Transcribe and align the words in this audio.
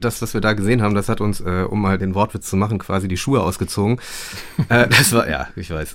Das, 0.00 0.22
was 0.22 0.32
wir 0.32 0.40
da 0.40 0.52
gesehen 0.52 0.80
haben, 0.80 0.94
das 0.94 1.08
hat 1.08 1.20
uns, 1.20 1.40
äh, 1.40 1.66
um 1.68 1.82
mal 1.82 1.98
den 1.98 2.14
Wortwitz 2.14 2.48
zu 2.48 2.56
machen, 2.56 2.78
quasi 2.78 3.08
die 3.08 3.16
Schuhe 3.16 3.42
ausgezogen. 3.42 3.98
äh, 4.68 4.86
das 4.86 5.12
war, 5.12 5.28
ja, 5.28 5.48
ich 5.56 5.70
weiß. 5.70 5.92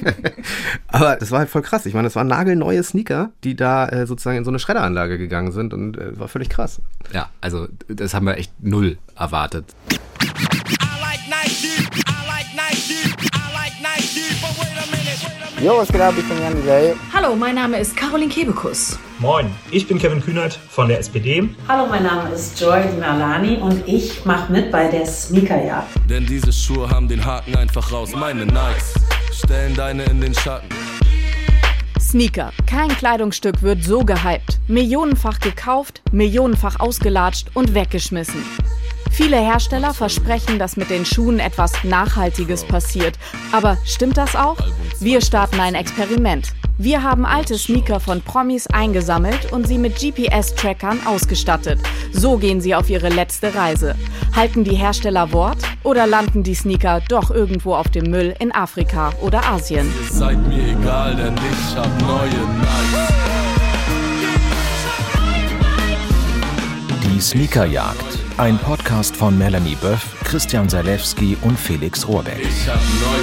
Aber 0.88 1.16
das 1.16 1.30
war 1.30 1.40
halt 1.40 1.50
voll 1.50 1.60
krass. 1.60 1.84
Ich 1.84 1.92
meine, 1.92 2.06
das 2.06 2.16
waren 2.16 2.28
nagelneue 2.28 2.82
Sneaker, 2.82 3.30
die 3.44 3.54
da 3.56 3.86
äh, 3.88 4.06
sozusagen 4.06 4.38
in 4.38 4.44
so 4.44 4.50
eine 4.50 4.58
Schredderanlage 4.58 5.18
gegangen 5.18 5.52
sind 5.52 5.74
und 5.74 5.98
äh, 5.98 6.18
war 6.18 6.28
völlig 6.28 6.48
krass. 6.48 6.80
Ja, 7.12 7.28
also 7.42 7.68
das 7.88 8.14
haben 8.14 8.24
wir 8.24 8.38
echt 8.38 8.52
null 8.62 8.96
erwartet. 9.14 9.66
Jo, 15.62 15.76
was 15.78 15.88
geht 15.88 16.00
ab? 16.00 16.14
Ich 16.18 16.26
bin 16.26 16.38
Jan 16.40 16.54
Delay. 16.54 16.94
Hallo, 17.14 17.36
mein 17.36 17.54
Name 17.54 17.78
ist 17.78 17.96
Caroline 17.96 18.30
Kebekus. 18.30 18.98
Moin, 19.18 19.50
ich 19.70 19.86
bin 19.86 19.98
Kevin 19.98 20.22
Kühnert 20.22 20.58
von 20.70 20.88
der 20.88 20.98
SPD. 20.98 21.48
Hallo, 21.68 21.86
mein 21.86 22.02
Name 22.02 22.30
ist 22.30 22.58
Joy 22.60 22.82
Nalani 22.98 23.56
und 23.58 23.86
ich 23.86 24.24
mache 24.24 24.50
mit 24.50 24.70
bei 24.70 24.88
der 24.88 25.06
Sneakerjagd. 25.06 25.88
Denn 26.08 26.26
diese 26.26 26.52
Schuhe 26.52 26.88
haben 26.88 27.08
den 27.08 27.24
Haken 27.24 27.56
einfach 27.56 27.92
raus. 27.92 28.12
Meine 28.14 28.46
Nikes 28.46 28.94
stellen 29.32 29.74
deine 29.74 30.04
in 30.04 30.20
den 30.20 30.34
Schatten. 30.34 30.68
Sneaker. 31.98 32.52
Kein 32.66 32.88
Kleidungsstück 32.88 33.62
wird 33.62 33.84
so 33.84 34.00
gehypt. 34.00 34.58
Millionenfach 34.66 35.40
gekauft, 35.40 36.02
millionenfach 36.12 36.80
ausgelatscht 36.80 37.48
und 37.54 37.74
weggeschmissen. 37.74 38.42
Viele 39.10 39.38
Hersteller 39.38 39.92
versprechen, 39.92 40.58
dass 40.58 40.76
mit 40.76 40.88
den 40.88 41.04
Schuhen 41.04 41.40
etwas 41.40 41.72
Nachhaltiges 41.84 42.64
passiert. 42.64 43.18
Aber 43.52 43.76
stimmt 43.84 44.16
das 44.16 44.34
auch? 44.36 44.56
Wir 45.00 45.20
starten 45.20 45.60
ein 45.60 45.74
Experiment. 45.74 46.52
Wir 46.78 47.02
haben 47.02 47.26
alte 47.26 47.58
Sneaker 47.58 48.00
von 48.00 48.22
Promis 48.22 48.66
eingesammelt 48.68 49.52
und 49.52 49.66
sie 49.66 49.76
mit 49.76 49.96
GPS-Trackern 49.96 51.06
ausgestattet. 51.06 51.78
So 52.10 52.38
gehen 52.38 52.62
sie 52.62 52.74
auf 52.74 52.88
ihre 52.88 53.10
letzte 53.10 53.54
Reise. 53.54 53.96
Halten 54.34 54.64
die 54.64 54.76
Hersteller 54.76 55.30
Wort 55.32 55.58
oder 55.82 56.06
landen 56.06 56.42
die 56.42 56.54
Sneaker 56.54 57.02
doch 57.06 57.30
irgendwo 57.30 57.74
auf 57.74 57.88
dem 57.88 58.10
Müll 58.10 58.34
in 58.38 58.50
Afrika 58.54 59.12
oder 59.20 59.44
Asien? 59.44 59.92
Seid 60.10 60.38
mir 60.48 60.68
egal, 60.68 61.16
denn 61.16 61.34
ich 61.34 61.76
hab 61.76 62.00
neue 62.00 62.30
Nikes. 62.30 63.10
Die 67.04 67.20
Sneakerjagd. 67.20 68.19
Ein 68.40 68.56
Podcast 68.56 69.14
von 69.14 69.36
Melanie 69.36 69.74
Böff, 69.74 70.16
Christian 70.24 70.66
Salewski 70.66 71.36
und 71.42 71.58
Felix 71.58 72.08
Rohrbeck. 72.08 72.40
Ich 72.40 72.66
hab 72.66 72.76
neue. 72.76 73.20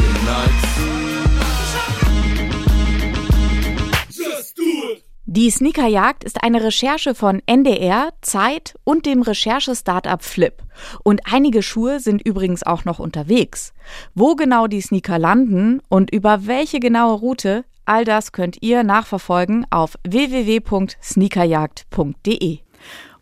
Die 5.25 5.49
Sneakerjagd 5.49 6.23
ist 6.23 6.43
eine 6.43 6.63
Recherche 6.63 7.15
von 7.15 7.41
NDR, 7.47 8.13
Zeit 8.21 8.75
und 8.83 9.07
dem 9.07 9.23
Recherche-Startup 9.23 10.21
Flip. 10.21 10.61
Und 11.03 11.21
einige 11.25 11.63
Schuhe 11.63 11.99
sind 11.99 12.21
übrigens 12.21 12.61
auch 12.61 12.85
noch 12.85 12.99
unterwegs. 12.99 13.73
Wo 14.13 14.35
genau 14.35 14.67
die 14.67 14.81
Sneaker 14.81 15.17
landen 15.17 15.81
und 15.89 16.11
über 16.11 16.45
welche 16.45 16.79
genaue 16.79 17.17
Route, 17.17 17.65
all 17.85 18.05
das 18.05 18.33
könnt 18.33 18.61
ihr 18.61 18.83
nachverfolgen 18.83 19.65
auf 19.71 19.97
www.sneakerjagd.de. 20.07 22.66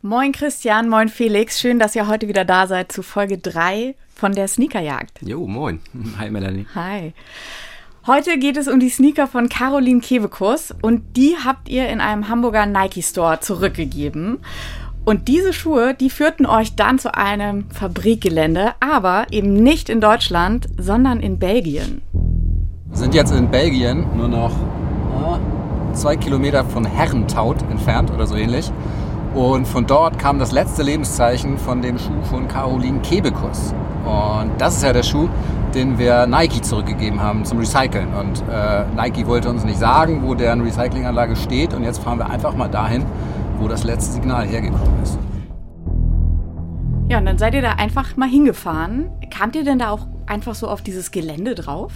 Moin 0.08 0.34
Christian, 0.34 0.88
moin 0.88 1.09
Felix, 1.09 1.59
schön, 1.59 1.80
dass 1.80 1.95
ihr 1.95 2.08
heute 2.08 2.28
wieder 2.28 2.45
da 2.45 2.67
seid 2.67 2.92
zu 2.92 3.02
Folge 3.02 3.39
3 3.39 3.95
von 4.14 4.34
der 4.34 4.47
Sneakerjagd. 4.47 5.20
Jo, 5.23 5.47
moin. 5.47 5.80
Hi 6.20 6.30
Melanie. 6.30 6.67
Hi. 6.75 7.14
Heute 8.06 8.38
geht 8.38 8.56
es 8.56 8.67
um 8.67 8.80
die 8.80 8.92
Sneaker 8.92 9.25
von 9.25 9.50
Caroline 9.50 10.02
Kebekus 10.02 10.75
und 10.84 11.17
die 11.17 11.38
habt 11.44 11.70
ihr 11.70 11.89
in 11.89 12.02
einem 12.02 12.30
Hamburger 12.30 12.67
Nike 12.67 13.02
Store 13.02 13.39
zurückgegeben. 13.39 14.38
Und 15.06 15.28
diese 15.28 15.53
Schuhe, 15.53 15.95
die 15.95 16.12
führten 16.12 16.45
euch 16.45 16.75
dann 16.75 17.00
zu 17.00 17.16
einem 17.16 17.72
Fabrikgelände, 17.72 18.73
aber 18.81 19.25
eben 19.31 19.53
nicht 19.53 19.90
in 19.90 20.02
Deutschland, 20.02 20.67
sondern 20.78 21.19
in 21.19 21.40
Belgien. 21.40 22.03
Wir 22.90 22.97
sind 22.97 23.16
jetzt 23.16 23.31
in 23.31 23.50
Belgien, 23.50 24.06
nur 24.16 24.28
noch 24.28 24.52
äh, 24.52 25.94
zwei 25.96 26.16
Kilometer 26.16 26.63
von 26.63 26.85
Herrentaut 26.85 27.63
entfernt 27.72 28.12
oder 28.12 28.28
so 28.28 28.35
ähnlich. 28.35 28.72
Und 29.35 29.68
von 29.68 29.85
dort 29.85 30.18
kam 30.18 30.40
das 30.40 30.53
letzte 30.53 30.81
Lebenszeichen 30.81 31.57
von 31.57 31.81
dem 31.81 32.00
Schuh 32.00 32.22
von 32.29 32.47
Caroline 32.47 33.01
Kebekus. 33.01 33.73
Und 34.06 34.51
das 34.59 34.78
ist 34.78 34.84
ja 34.84 34.94
der 34.94 35.03
Schuh, 35.03 35.28
den 35.73 35.97
wir 35.97 36.25
Nike 36.25 36.62
zurückgegeben 36.62 37.22
haben 37.22 37.44
zum 37.44 37.59
Recyceln. 37.59 38.07
Und 38.13 38.41
äh, 38.50 38.85
Nike 38.95 39.28
wollte 39.28 39.50
uns 39.50 39.66
nicht 39.66 39.78
sagen, 39.78 40.24
wo 40.24 40.35
deren 40.35 40.62
Recyclinganlage 40.62 41.35
steht. 41.35 41.74
Und 41.74 41.84
jetzt 41.84 42.01
fahren 42.01 42.18
wir 42.18 42.29
einfach 42.29 42.56
mal 42.56 42.69
dahin, 42.69 43.03
wo 43.59 43.68
das 43.68 43.84
letzte 43.84 44.13
Signal 44.13 44.45
hergekommen 44.45 45.03
ist. 45.03 45.19
Ja, 47.09 47.18
und 47.18 47.25
dann 47.25 47.38
seid 47.38 47.53
ihr 47.56 47.62
da 47.62 47.74
einfach 47.74 48.16
mal 48.16 48.29
hingefahren. 48.29 49.09
Kamt 49.29 49.57
ihr 49.57 49.66
denn 49.66 49.79
da 49.79 49.90
auch 49.90 50.07
einfach 50.28 50.56
so 50.56 50.69
auf 50.69 50.81
dieses 50.81 51.12
Gelände 51.12 51.56
drauf? 51.56 51.91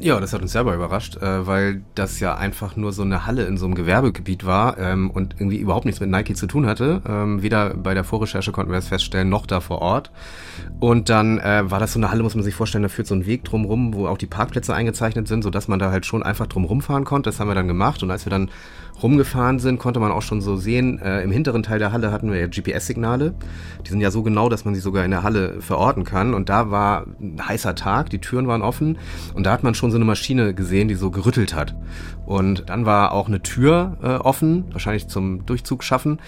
Ja, 0.00 0.18
das 0.20 0.32
hat 0.32 0.40
uns 0.40 0.52
selber 0.52 0.74
überrascht, 0.74 1.18
äh, 1.18 1.46
weil 1.46 1.82
das 1.94 2.18
ja 2.18 2.34
einfach 2.34 2.76
nur 2.76 2.92
so 2.92 3.02
eine 3.02 3.26
Halle 3.26 3.44
in 3.44 3.58
so 3.58 3.66
einem 3.66 3.74
Gewerbegebiet 3.74 4.46
war 4.46 4.78
ähm, 4.78 5.10
und 5.10 5.34
irgendwie 5.38 5.58
überhaupt 5.58 5.84
nichts 5.84 6.00
mit 6.00 6.08
Nike 6.08 6.34
zu 6.34 6.46
tun 6.46 6.66
hatte. 6.66 7.02
Ähm, 7.06 7.42
weder 7.42 7.74
bei 7.74 7.92
der 7.92 8.02
Vorrecherche 8.02 8.52
konnten 8.52 8.72
wir 8.72 8.76
das 8.76 8.88
feststellen, 8.88 9.28
noch 9.28 9.44
da 9.44 9.60
vor 9.60 9.82
Ort. 9.82 10.10
Und 10.80 11.10
dann 11.10 11.38
äh, 11.38 11.70
war 11.70 11.78
das 11.78 11.92
so 11.92 11.98
eine 11.98 12.10
Halle, 12.10 12.22
muss 12.22 12.34
man 12.34 12.42
sich 12.42 12.54
vorstellen, 12.54 12.82
da 12.82 12.88
führt 12.88 13.06
so 13.06 13.14
ein 13.14 13.26
Weg 13.26 13.44
drumrum, 13.44 13.92
wo 13.92 14.06
auch 14.06 14.18
die 14.18 14.26
Parkplätze 14.26 14.74
eingezeichnet 14.74 15.28
sind, 15.28 15.42
sodass 15.42 15.68
man 15.68 15.78
da 15.78 15.90
halt 15.90 16.06
schon 16.06 16.22
einfach 16.22 16.46
drum 16.46 16.64
rumfahren 16.64 17.04
konnte. 17.04 17.28
Das 17.28 17.38
haben 17.38 17.48
wir 17.48 17.54
dann 17.54 17.68
gemacht 17.68 18.02
und 18.02 18.10
als 18.10 18.24
wir 18.24 18.30
dann 18.30 18.50
rumgefahren 19.02 19.58
sind, 19.58 19.78
konnte 19.78 20.00
man 20.00 20.12
auch 20.12 20.22
schon 20.22 20.40
so 20.40 20.56
sehen, 20.56 20.98
äh, 21.00 21.22
im 21.22 21.30
hinteren 21.30 21.62
Teil 21.62 21.78
der 21.78 21.92
Halle 21.92 22.12
hatten 22.12 22.30
wir 22.30 22.38
ja 22.38 22.46
GPS-Signale. 22.46 23.34
Die 23.86 23.90
sind 23.90 24.00
ja 24.00 24.10
so 24.10 24.22
genau, 24.22 24.48
dass 24.48 24.64
man 24.64 24.74
sie 24.74 24.80
sogar 24.80 25.04
in 25.04 25.10
der 25.10 25.22
Halle 25.22 25.60
verorten 25.60 26.04
kann. 26.04 26.34
Und 26.34 26.48
da 26.48 26.70
war 26.70 27.06
ein 27.20 27.40
heißer 27.46 27.74
Tag, 27.74 28.10
die 28.10 28.18
Türen 28.18 28.46
waren 28.46 28.62
offen 28.62 28.98
und 29.34 29.44
da 29.44 29.52
hat 29.52 29.62
man 29.62 29.74
schon 29.74 29.90
so 29.90 29.96
eine 29.96 30.04
Maschine 30.04 30.54
gesehen, 30.54 30.88
die 30.88 30.94
so 30.94 31.10
gerüttelt 31.10 31.54
hat. 31.54 31.74
Und 32.26 32.68
dann 32.68 32.86
war 32.86 33.12
auch 33.12 33.28
eine 33.28 33.42
Tür 33.42 33.96
äh, 34.02 34.06
offen, 34.14 34.64
wahrscheinlich 34.72 35.08
zum 35.08 35.44
Durchzug 35.46 35.82
schaffen. 35.82 36.20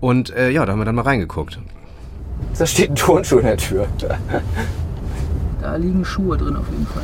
Und 0.00 0.34
äh, 0.34 0.50
ja, 0.50 0.66
da 0.66 0.72
haben 0.72 0.80
wir 0.80 0.84
dann 0.84 0.94
mal 0.94 1.02
reingeguckt. 1.02 1.60
Da 2.58 2.66
steht 2.66 2.90
ein 2.90 2.96
Turnschuh 2.96 3.38
in 3.38 3.46
der 3.46 3.56
Tür. 3.56 3.86
Da 5.60 5.76
liegen 5.76 6.04
Schuhe 6.04 6.36
drin 6.36 6.56
auf 6.56 6.68
jeden 6.70 6.86
Fall. 6.86 7.02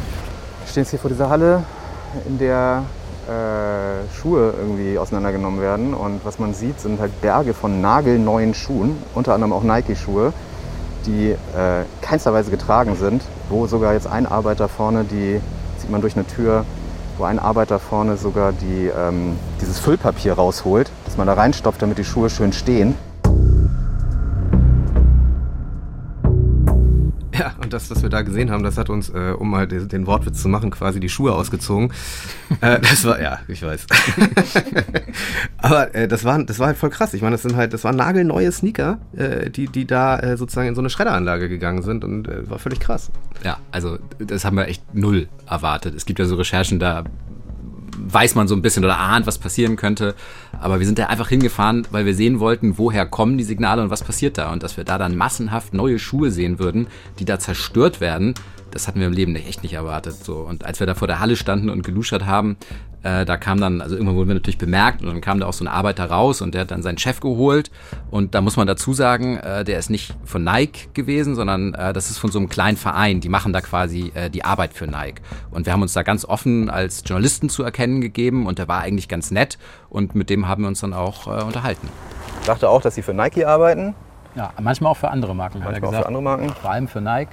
Wir 0.61 0.69
stehen 0.69 0.83
jetzt 0.83 0.91
hier 0.91 0.99
vor 0.99 1.11
dieser 1.11 1.29
Halle, 1.29 1.65
in 2.29 2.39
der 2.39 2.85
äh, 3.33 4.15
Schuhe 4.21 4.55
irgendwie 4.59 4.99
auseinandergenommen 4.99 5.61
werden. 5.61 5.95
Und 5.95 6.25
was 6.25 6.39
man 6.39 6.55
sieht, 6.55 6.81
sind 6.81 7.01
halt 7.01 7.21
Berge 7.21 7.55
von 7.55 7.81
nagelneuen 7.81 8.55
Schuhen, 8.55 8.97
unter 9.15 9.35
anderem 9.35 9.53
auch 9.53 9.63
Nike-Schuhe, 9.63 10.33
die 11.07 11.31
äh, 11.31 11.85
keinster 12.01 12.33
getragen 12.45 12.97
sind, 12.97 13.23
wo 13.49 13.67
sogar 13.67 13.95
jetzt 13.95 14.07
ein 14.07 14.27
Arbeiter 14.27 14.69
vorne, 14.69 15.05
die 15.05 15.41
sieht 15.79 15.91
man 15.91 16.01
durch 16.01 16.15
eine 16.15 16.27
Tür, 16.27 16.65
wo 17.19 17.25
ein 17.25 17.39
Arbeiter 17.39 17.79
vorne 17.79 18.17
sogar 18.17 18.53
die, 18.53 18.87
ähm, 18.97 19.37
dieses 19.61 19.79
Füllpapier 19.79 20.35
rausholt, 20.35 20.91
das 21.05 21.17
man 21.17 21.27
da 21.27 21.35
reinstopft, 21.35 21.83
damit 21.83 21.99
die 21.99 22.05
Schuhe 22.05 22.31
schön 22.31 22.53
stehen. 22.53 22.95
Das, 27.73 27.91
was 27.91 28.03
wir 28.03 28.11
da 28.11 28.23
gesehen 28.23 28.51
haben, 28.51 28.63
das 28.63 28.79
hat 28.79 28.91
uns, 28.91 29.09
äh, 29.11 29.35
um 29.39 29.51
mal 29.51 29.67
den, 29.67 29.89
den 29.89 30.07
Wortwitz 30.07 30.43
zu 30.43 30.49
machen, 30.49 30.71
quasi 30.71 31.01
die 31.01 31.09
Schuhe 31.09 31.33
ausgezogen. 31.33 31.93
äh, 32.61 32.81
das 32.81 33.05
war, 33.05 33.21
ja, 33.21 33.41
ich 33.49 33.63
weiß. 33.63 33.87
Aber 35.59 35.95
äh, 35.95 36.09
das, 36.09 36.25
war, 36.25 36.43
das 36.43 36.59
war 36.59 36.69
halt 36.69 36.77
voll 36.77 36.91
krass. 36.91 37.15
Ich 37.15 37.23
meine, 37.23 37.35
das 37.35 37.43
sind 37.43 37.57
halt, 37.57 37.73
das 37.73 37.85
waren 37.85 37.97
nagelneue 37.97 38.51
Sneaker, 38.53 38.99
äh, 39.17 39.51
die, 39.51 39.69
die 39.69 39.87
da 39.87 40.19
äh, 40.19 40.37
sozusagen 40.37 40.69
in 40.69 40.75
so 40.75 40.81
eine 40.81 40.91
Schredderanlage 40.91 41.49
gegangen 41.49 41.83
sind 41.83 42.05
und 42.05 42.29
äh, 42.29 42.49
war 42.49 42.59
völlig 42.59 42.81
krass. 42.81 43.11
Ja, 43.45 43.59
also 43.71 43.99
das 44.19 44.45
haben 44.45 44.57
wir 44.57 44.69
echt 44.69 44.95
null 44.95 45.29
erwartet. 45.47 45.95
Es 45.95 46.07
gibt 46.07 46.19
ja 46.19 46.25
so 46.25 46.37
Recherchen, 46.37 46.79
da 46.79 47.05
weiß 48.05 48.35
man 48.35 48.49
so 48.49 48.55
ein 48.55 48.63
bisschen 48.63 48.85
oder 48.85 48.99
ahnt, 48.99 49.27
was 49.27 49.39
passieren 49.39 49.77
könnte. 49.77 50.15
Aber 50.61 50.79
wir 50.79 50.87
sind 50.87 50.99
da 50.99 51.07
einfach 51.07 51.29
hingefahren, 51.29 51.87
weil 51.91 52.07
wir 52.07 52.15
sehen 52.15 52.41
wollten, 52.41 52.79
woher 52.79 53.07
kommen 53.07 53.39
die 53.39 53.45
Signale 53.45 53.83
und 53.83 53.91
was 53.91 54.05
passiert 54.05 54.39
da. 54.39 54.53
Und 54.53 54.63
dass 54.63 54.77
wir 54.77 54.85
da 54.85 54.99
dann 54.99 55.17
massenhaft 55.17 55.75
neue 55.75 55.99
Schuhe 55.99 56.31
sehen 56.31 56.59
würden, 56.59 56.87
die 57.19 57.25
da 57.25 57.39
zerstört 57.39 58.01
werden, 58.01 58.35
das 58.71 58.89
hatten 58.89 59.01
wir 59.01 59.07
im 59.07 59.13
Leben 59.13 59.37
echt 59.37 59.63
nicht 59.63 59.75
erwartet. 59.75 60.15
So. 60.15 60.37
Und 60.37 60.65
als 60.65 60.81
wir 60.81 60.87
da 60.87 60.95
vor 60.95 61.09
der 61.09 61.21
Halle 61.21 61.37
standen 61.37 61.69
und 61.69 61.83
geluschert 61.83 62.27
haben, 62.27 62.57
äh, 63.03 63.25
da 63.25 63.37
kam 63.37 63.61
dann, 63.61 63.81
also 63.81 63.97
irgendwann 63.97 64.17
wurden 64.17 64.29
wir 64.29 64.35
natürlich 64.35 64.59
bemerkt 64.59 65.03
und 65.03 65.09
dann 65.09 65.21
kam 65.21 65.41
da 65.41 65.47
auch 65.47 65.53
so 65.53 65.65
ein 65.65 65.69
Arbeiter 65.69 66.07
raus 66.07 66.41
und 66.41 66.55
der 66.55 66.63
hat 66.63 66.71
dann 66.71 66.83
seinen 66.83 66.99
Chef 66.99 67.21
geholt. 67.21 67.71
Und 68.11 68.35
da 68.35 68.41
muss 68.41 68.57
man 68.57 68.67
dazu 68.67 68.93
sagen, 68.93 69.39
äh, 69.39 69.65
der 69.65 69.79
ist 69.79 69.91
nicht 69.91 70.15
von 70.25 70.45
Nike 70.45 70.89
gewesen, 70.95 71.35
sondern 71.35 71.75
äh, 71.75 71.93
das 71.93 72.11
ist 72.11 72.19
von 72.19 72.31
so 72.31 72.39
einem 72.39 72.49
kleinen 72.49 72.77
Verein. 72.77 73.21
Die 73.21 73.29
machen 73.29 73.53
da 73.53 73.61
quasi 73.61 74.13
äh, 74.15 74.31
die 74.31 74.45
Arbeit 74.45 74.75
für 74.75 74.87
Nike. 74.87 75.21
Und 75.51 75.67
wir 75.67 75.73
haben 75.73 75.83
uns 75.83 75.93
da 75.93 76.03
ganz 76.03 76.25
offen 76.25 76.71
als 76.71 77.03
Journalisten 77.05 77.49
zu 77.49 77.63
erkennen 77.63 78.01
gegeben 78.01 78.47
und 78.47 78.59
der 78.59 78.69
war 78.69 78.81
eigentlich 78.81 79.09
ganz 79.09 79.31
nett 79.31 79.59
und 79.89 80.15
mit 80.15 80.31
dem 80.31 80.49
haben 80.49 80.63
wir 80.63 80.69
uns 80.69 80.81
dann 80.81 80.95
auch 80.95 81.27
äh, 81.27 81.43
unterhalten. 81.43 81.89
Ich 82.41 82.47
dachte 82.47 82.69
auch, 82.69 82.83
dass 82.83 82.95
sie 82.95 83.03
für 83.03 83.15
Nike 83.15 83.45
arbeiten. 83.45 83.95
Ja, 84.35 84.51
manchmal 84.61 84.93
auch 84.93 84.97
für 84.97 85.11
andere 85.11 85.35
Marken, 85.35 85.61
hat 85.61 85.67
er 85.67 85.73
Manchmal 85.73 85.89
auch 85.89 85.91
gesagt. 85.91 86.05
für 86.05 86.09
andere 86.09 86.23
Marken. 86.23 86.49
Vor 86.51 86.71
allem 86.71 86.89
für 86.89 87.01
Nike. 87.01 87.31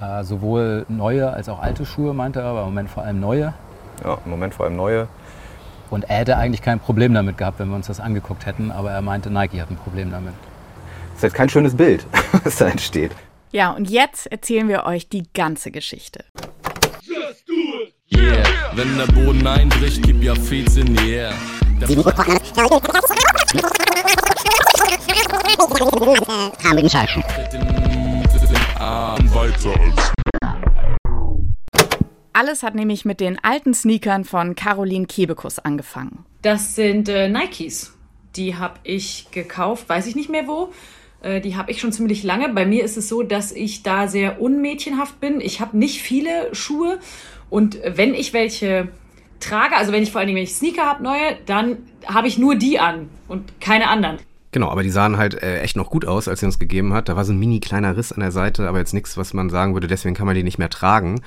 Äh, 0.00 0.24
sowohl 0.24 0.86
neue 0.88 1.32
als 1.32 1.48
auch 1.48 1.60
alte 1.60 1.86
Schuhe, 1.86 2.14
meinte 2.14 2.40
er, 2.40 2.46
aber 2.46 2.60
im 2.60 2.66
Moment 2.66 2.90
vor 2.90 3.02
allem 3.04 3.20
neue. 3.20 3.54
Ja, 4.02 4.18
im 4.24 4.30
Moment 4.30 4.54
vor 4.54 4.66
allem 4.66 4.76
neue. 4.76 5.08
Und 5.90 6.04
er 6.10 6.16
hätte 6.18 6.36
eigentlich 6.36 6.62
kein 6.62 6.80
Problem 6.80 7.14
damit 7.14 7.38
gehabt, 7.38 7.58
wenn 7.58 7.68
wir 7.68 7.76
uns 7.76 7.86
das 7.86 8.00
angeguckt 8.00 8.46
hätten, 8.46 8.70
aber 8.70 8.90
er 8.90 9.02
meinte, 9.02 9.30
Nike 9.30 9.60
hat 9.60 9.70
ein 9.70 9.76
Problem 9.76 10.10
damit. 10.10 10.34
ist 11.14 11.22
halt 11.22 11.34
kein 11.34 11.48
schönes 11.48 11.76
Bild, 11.76 12.06
was 12.44 12.56
da 12.56 12.68
entsteht. 12.68 13.12
Ja, 13.52 13.70
und 13.70 13.88
jetzt 13.88 14.26
erzählen 14.26 14.68
wir 14.68 14.84
euch 14.84 15.08
die 15.08 15.24
ganze 15.32 15.70
Geschichte. 15.70 16.24
Yeah, 18.12 18.44
wenn 18.74 18.96
der 18.98 19.06
Boden 19.06 19.46
einbricht, 19.46 20.02
gib 20.02 20.22
ja 20.22 20.34
Feeds 20.34 20.76
in 20.76 20.94
die 20.94 21.12
Air. 21.12 21.32
Alles 32.34 32.64
hat 32.64 32.74
nämlich 32.74 33.04
mit 33.04 33.20
den 33.20 33.38
alten 33.42 33.74
Sneakern 33.74 34.24
von 34.24 34.56
Caroline 34.56 35.06
Kebekus 35.06 35.60
angefangen. 35.60 36.24
Das 36.42 36.74
sind 36.74 37.08
äh, 37.08 37.28
Nikes. 37.28 37.96
Die 38.34 38.56
habe 38.56 38.80
ich 38.82 39.28
gekauft, 39.30 39.88
weiß 39.88 40.08
ich 40.08 40.16
nicht 40.16 40.28
mehr 40.28 40.48
wo. 40.48 40.72
Äh, 41.22 41.40
die 41.40 41.54
habe 41.54 41.70
ich 41.70 41.80
schon 41.80 41.92
ziemlich 41.92 42.24
lange. 42.24 42.48
Bei 42.48 42.66
mir 42.66 42.82
ist 42.84 42.96
es 42.96 43.08
so, 43.08 43.22
dass 43.22 43.52
ich 43.52 43.84
da 43.84 44.08
sehr 44.08 44.40
unmädchenhaft 44.40 45.20
bin. 45.20 45.40
Ich 45.40 45.60
habe 45.60 45.78
nicht 45.78 46.02
viele 46.02 46.52
Schuhe 46.52 46.98
und 47.50 47.78
wenn 47.84 48.14
ich 48.14 48.32
welche 48.32 48.88
trage, 49.38 49.76
also 49.76 49.92
wenn 49.92 50.02
ich 50.02 50.10
vor 50.10 50.18
allen 50.18 50.26
Dingen, 50.26 50.38
wenn 50.38 50.44
ich 50.44 50.56
Sneaker 50.56 50.86
habe, 50.86 51.04
neue, 51.04 51.38
dann 51.46 51.78
habe 52.04 52.26
ich 52.26 52.36
nur 52.36 52.56
die 52.56 52.80
an 52.80 53.10
und 53.28 53.60
keine 53.60 53.88
anderen. 53.88 54.18
Genau, 54.54 54.70
aber 54.70 54.84
die 54.84 54.90
sahen 54.90 55.16
halt 55.16 55.34
äh, 55.42 55.62
echt 55.62 55.76
noch 55.76 55.90
gut 55.90 56.04
aus, 56.04 56.28
als 56.28 56.38
sie 56.38 56.46
uns 56.46 56.60
gegeben 56.60 56.92
hat. 56.92 57.08
Da 57.08 57.16
war 57.16 57.24
so 57.24 57.32
ein 57.32 57.40
mini 57.40 57.58
kleiner 57.58 57.96
Riss 57.96 58.12
an 58.12 58.20
der 58.20 58.30
Seite, 58.30 58.68
aber 58.68 58.78
jetzt 58.78 58.94
nichts, 58.94 59.16
was 59.16 59.34
man 59.34 59.50
sagen 59.50 59.74
würde, 59.74 59.88
deswegen 59.88 60.14
kann 60.14 60.26
man 60.26 60.36
die 60.36 60.44
nicht 60.44 60.58
mehr 60.58 60.70
tragen. 60.70 61.22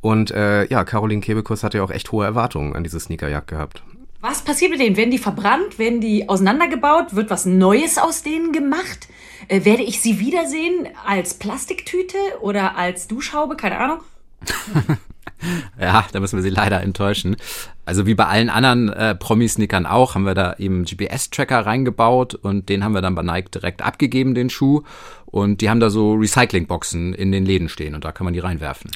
Und 0.00 0.30
äh, 0.30 0.64
ja, 0.64 0.82
Caroline 0.84 1.20
Kebekus 1.20 1.62
hatte 1.62 1.76
ja 1.76 1.84
auch 1.84 1.90
echt 1.90 2.10
hohe 2.10 2.24
Erwartungen 2.24 2.74
an 2.74 2.82
diese 2.82 2.98
Sneakerjagd 2.98 3.48
gehabt. 3.48 3.82
Was 4.22 4.40
passiert 4.40 4.70
mit 4.70 4.80
denen? 4.80 4.96
Werden 4.96 5.10
die 5.10 5.18
verbrannt? 5.18 5.78
Werden 5.78 6.00
die 6.00 6.26
auseinandergebaut? 6.26 7.14
Wird 7.14 7.28
was 7.28 7.44
Neues 7.44 7.98
aus 7.98 8.22
denen 8.22 8.50
gemacht? 8.50 9.08
Äh, 9.48 9.66
werde 9.66 9.82
ich 9.82 10.00
sie 10.00 10.18
wiedersehen 10.18 10.88
als 11.06 11.34
Plastiktüte 11.34 12.16
oder 12.40 12.78
als 12.78 13.08
Duschhaube? 13.08 13.56
Keine 13.56 13.76
Ahnung. 13.76 14.00
Ja, 15.80 16.06
da 16.12 16.20
müssen 16.20 16.36
wir 16.36 16.42
sie 16.42 16.50
leider 16.50 16.82
enttäuschen. 16.82 17.36
Also 17.84 18.06
wie 18.06 18.14
bei 18.14 18.26
allen 18.26 18.50
anderen 18.50 18.90
äh, 18.90 19.14
Promi-Sneakern 19.14 19.86
auch, 19.86 20.14
haben 20.14 20.24
wir 20.24 20.34
da 20.34 20.54
eben 20.58 20.84
GPS-Tracker 20.84 21.66
reingebaut 21.66 22.34
und 22.34 22.68
den 22.68 22.84
haben 22.84 22.92
wir 22.92 23.02
dann 23.02 23.14
bei 23.14 23.22
Nike 23.22 23.50
direkt 23.50 23.82
abgegeben, 23.82 24.34
den 24.34 24.50
Schuh. 24.50 24.82
Und 25.26 25.60
die 25.60 25.70
haben 25.70 25.80
da 25.80 25.90
so 25.90 26.14
Recyclingboxen 26.14 27.14
in 27.14 27.32
den 27.32 27.46
Läden 27.46 27.68
stehen 27.68 27.94
und 27.94 28.04
da 28.04 28.12
kann 28.12 28.24
man 28.24 28.34
die 28.34 28.40
reinwerfen. 28.40 28.90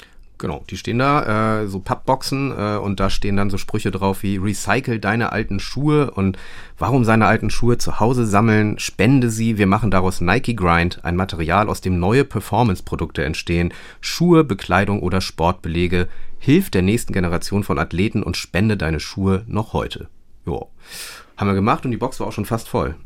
Genau, 0.44 0.62
die 0.68 0.76
stehen 0.76 0.98
da, 0.98 1.62
äh, 1.62 1.68
so 1.68 1.80
Pappboxen 1.80 2.52
äh, 2.52 2.76
und 2.76 3.00
da 3.00 3.08
stehen 3.08 3.38
dann 3.38 3.48
so 3.48 3.56
Sprüche 3.56 3.90
drauf 3.90 4.22
wie 4.22 4.36
Recycle 4.36 4.98
deine 4.98 5.32
alten 5.32 5.58
Schuhe 5.58 6.10
und 6.10 6.36
warum 6.76 7.02
seine 7.02 7.24
alten 7.24 7.48
Schuhe 7.48 7.78
zu 7.78 7.98
Hause 7.98 8.26
sammeln, 8.26 8.78
spende 8.78 9.30
sie, 9.30 9.56
wir 9.56 9.66
machen 9.66 9.90
daraus 9.90 10.20
Nike 10.20 10.54
Grind, 10.54 11.02
ein 11.02 11.16
Material, 11.16 11.70
aus 11.70 11.80
dem 11.80 11.98
neue 11.98 12.26
Performance-Produkte 12.26 13.24
entstehen, 13.24 13.72
Schuhe, 14.02 14.44
Bekleidung 14.44 15.00
oder 15.00 15.22
Sportbelege, 15.22 16.08
hilf 16.38 16.68
der 16.68 16.82
nächsten 16.82 17.14
Generation 17.14 17.64
von 17.64 17.78
Athleten 17.78 18.22
und 18.22 18.36
spende 18.36 18.76
deine 18.76 19.00
Schuhe 19.00 19.44
noch 19.46 19.72
heute. 19.72 20.08
Jo. 20.44 20.68
Haben 21.38 21.48
wir 21.48 21.54
gemacht 21.54 21.86
und 21.86 21.90
die 21.90 21.96
Box 21.96 22.20
war 22.20 22.26
auch 22.26 22.32
schon 22.32 22.44
fast 22.44 22.68
voll. 22.68 22.96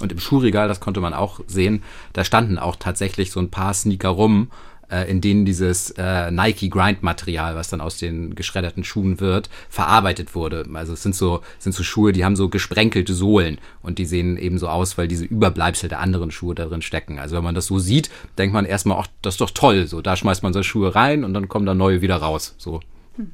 Und 0.00 0.10
im 0.10 0.18
Schuhregal, 0.18 0.68
das 0.68 0.80
konnte 0.80 1.00
man 1.00 1.12
auch 1.12 1.40
sehen, 1.46 1.82
da 2.14 2.24
standen 2.24 2.58
auch 2.58 2.76
tatsächlich 2.76 3.30
so 3.30 3.40
ein 3.40 3.50
paar 3.50 3.74
Sneaker 3.74 4.08
rum, 4.08 4.50
äh, 4.92 5.10
in 5.10 5.20
denen 5.20 5.44
dieses 5.44 5.90
äh, 5.92 6.30
Nike 6.30 6.68
Grind 6.68 7.02
Material, 7.02 7.56
was 7.56 7.68
dann 7.68 7.80
aus 7.80 7.96
den 7.96 8.34
geschredderten 8.34 8.84
Schuhen 8.84 9.18
wird, 9.20 9.48
verarbeitet 9.68 10.34
wurde. 10.34 10.66
Also 10.74 10.92
es 10.92 11.02
sind 11.02 11.14
so 11.14 11.40
sind 11.58 11.72
so 11.72 11.82
Schuhe, 11.82 12.12
die 12.12 12.24
haben 12.24 12.36
so 12.36 12.48
gesprenkelte 12.48 13.14
Sohlen 13.14 13.58
und 13.82 13.98
die 13.98 14.04
sehen 14.04 14.36
eben 14.36 14.58
so 14.58 14.68
aus, 14.68 14.98
weil 14.98 15.08
diese 15.08 15.24
Überbleibsel 15.24 15.88
der 15.88 16.00
anderen 16.00 16.30
Schuhe 16.30 16.54
darin 16.54 16.82
stecken. 16.82 17.18
Also 17.18 17.36
wenn 17.36 17.44
man 17.44 17.54
das 17.54 17.66
so 17.66 17.78
sieht, 17.78 18.10
denkt 18.38 18.52
man 18.52 18.64
erstmal, 18.64 18.98
ach, 18.98 19.08
das 19.22 19.34
ist 19.34 19.40
doch 19.40 19.50
toll. 19.50 19.86
So, 19.86 20.02
da 20.02 20.16
schmeißt 20.16 20.42
man 20.42 20.52
so 20.52 20.62
Schuhe 20.62 20.94
rein 20.94 21.24
und 21.24 21.34
dann 21.34 21.48
kommen 21.48 21.66
da 21.66 21.74
neue 21.74 22.02
wieder 22.02 22.16
raus. 22.16 22.54
So 22.58 22.80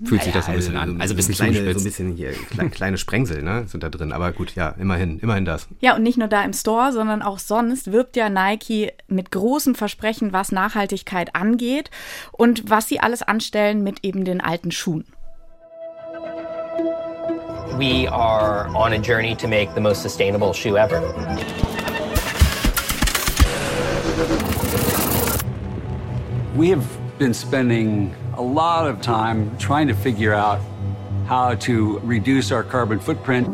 fühlt 0.05 0.23
sich 0.23 0.33
das 0.33 0.47
so 0.47 0.53
ein 0.53 0.57
bisschen 0.57 0.77
an. 0.77 1.01
Also 1.01 1.15
ein 1.15 1.17
bisschen 1.17 1.35
kleine, 1.35 1.53
so 1.53 1.59
zugespitzt. 1.61 2.01
ein 2.01 2.15
bisschen 2.15 2.17
hier 2.17 2.33
kleine, 2.33 2.71
kleine 2.79 2.99
Sprengsel, 2.99 3.43
ne, 3.43 3.67
sind 3.69 3.83
da 3.83 3.89
drin. 3.89 4.13
Aber 4.13 4.33
gut, 4.33 4.55
ja, 4.55 4.71
immerhin, 4.79 5.19
immerhin 5.21 5.45
das. 5.45 5.69
Ja, 5.81 5.95
und 5.95 6.03
nicht 6.03 6.19
nur 6.19 6.29
da 6.29 6.43
im 6.43 6.53
Store, 6.53 6.93
sondern 6.93 7.23
auch 7.23 7.39
sonst 7.39 7.93
wirbt 7.93 8.17
ja 8.17 8.29
Nike 8.29 8.93
mit 9.07 9.31
großen 9.31 9.75
Versprechen, 9.75 10.33
was 10.33 10.53
Nachhaltigkeit 10.53 11.35
angeht 11.35 11.91
und 12.33 12.69
was 12.69 12.89
sie 12.89 13.01
alles 13.01 13.23
anstellen 13.23 13.83
mit 13.83 14.05
eben 14.05 14.25
den 14.25 14.41
alten 14.41 14.71
Schuhen. 14.71 15.05
We 17.79 18.11
are 18.11 18.69
on 18.75 18.93
a 18.93 18.99
journey 18.99 19.37
to 19.37 19.47
make 19.47 19.73
the 19.75 19.81
most 19.81 20.03
sustainable 20.03 20.53
shoe 20.53 20.77
ever. 20.77 21.01
We 26.57 26.71
have 26.71 26.85
been 27.19 27.33
spending 27.33 28.13
a 28.39 28.43
lot 28.43 28.87
of 28.87 29.03
time 29.03 29.59
trying 29.59 29.89
to 29.89 29.95
figure 29.95 30.33
out 30.33 30.61
how 31.27 31.57
to 31.57 31.99
reduce 32.05 32.53
our 32.53 32.63
carbon 32.63 33.01
footprint. 33.01 33.49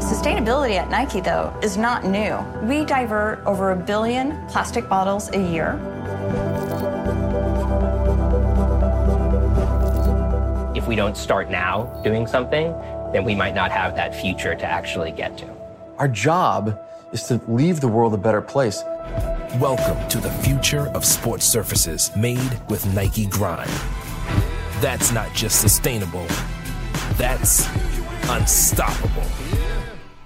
Sustainability 0.00 0.76
at 0.76 0.90
Nike, 0.90 1.20
though, 1.20 1.52
is 1.60 1.76
not 1.76 2.04
new. 2.04 2.38
We 2.68 2.84
divert 2.84 3.44
over 3.44 3.72
a 3.72 3.76
billion 3.76 4.46
plastic 4.46 4.88
bottles 4.88 5.28
a 5.30 5.38
year. 5.38 5.72
If 10.76 10.86
we 10.86 10.94
don't 10.94 11.16
start 11.16 11.50
now 11.50 12.00
doing 12.04 12.28
something, 12.28 12.70
then 13.12 13.24
we 13.24 13.34
might 13.34 13.56
not 13.56 13.72
have 13.72 13.96
that 13.96 14.14
future 14.14 14.54
to 14.54 14.64
actually 14.64 15.10
get 15.10 15.36
to. 15.38 15.48
Our 15.98 16.06
job 16.06 16.80
is 17.12 17.24
to 17.24 17.40
leave 17.48 17.80
the 17.80 17.88
world 17.88 18.14
a 18.14 18.18
better 18.18 18.40
place. 18.40 18.84
Welcome 19.60 20.08
to 20.08 20.18
the 20.18 20.30
future 20.42 20.88
of 20.94 21.04
sports 21.04 21.44
surfaces 21.44 22.10
made 22.16 22.60
with 22.68 22.84
Nike 22.92 23.26
Grind. 23.26 23.70
That's 24.80 25.12
not 25.12 25.32
just 25.32 25.60
sustainable, 25.60 26.26
that's 27.18 27.68
unstoppable. 28.28 29.22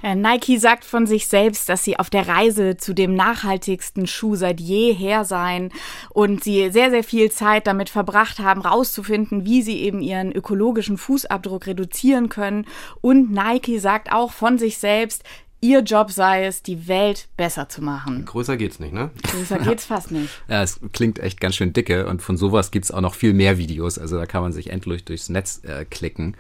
Ja, 0.03 0.15
Nike 0.15 0.57
sagt 0.57 0.87
von 0.87 1.07
sich 1.07 1.27
selbst, 1.27 1.69
dass 1.69 1.85
sie 1.85 1.99
auf 1.99 2.09
der 2.09 2.27
Reise 2.27 2.79
zu 2.79 2.95
dem 2.95 3.15
nachhaltigsten 3.15 4.07
Schuh 4.07 4.35
seit 4.35 4.61
jeher 4.61 5.27
seien 5.27 5.73
und 6.09 6.43
sie 6.43 6.71
sehr, 6.71 6.89
sehr 6.89 7.05
viel 7.05 7.31
Zeit 7.31 7.67
damit 7.67 7.91
verbracht 7.91 8.39
haben, 8.39 8.63
rauszufinden, 8.63 9.45
wie 9.45 9.61
sie 9.61 9.81
eben 9.81 10.01
ihren 10.01 10.33
ökologischen 10.33 10.97
Fußabdruck 10.97 11.67
reduzieren 11.67 12.31
können. 12.31 12.65
Und 13.03 13.31
Nike 13.31 13.79
sagt 13.79 14.11
auch 14.11 14.33
von 14.33 14.57
sich 14.57 14.79
selbst, 14.79 15.23
ihr 15.61 15.81
Job 15.81 16.11
sei 16.11 16.47
es, 16.47 16.63
die 16.63 16.89
Welt 16.89 17.29
besser 17.37 17.69
zu 17.69 17.83
machen. 17.83 18.25
Größer 18.25 18.57
geht's 18.57 18.79
nicht, 18.79 18.93
ne? 18.93 19.11
Größer 19.23 19.59
geht's 19.65 19.87
fast 19.87 20.11
nicht. 20.11 20.29
Ja, 20.49 20.63
es 20.63 20.81
klingt 20.93 21.19
echt 21.19 21.41
ganz 21.41 21.57
schön 21.57 21.73
dicke 21.73 22.07
und 22.07 22.23
von 22.23 22.37
sowas 22.37 22.71
gibt's 22.71 22.91
auch 22.91 23.01
noch 23.01 23.15
viel 23.15 23.33
mehr 23.33 23.59
Videos. 23.59 23.99
Also 23.99 24.17
da 24.17 24.27
kann 24.27 24.43
man 24.43 24.53
sich 24.53 24.71
endlich 24.71 25.05
durchs 25.05 25.29
Netz 25.29 25.63
äh, 25.65 25.85
klicken. 25.85 26.37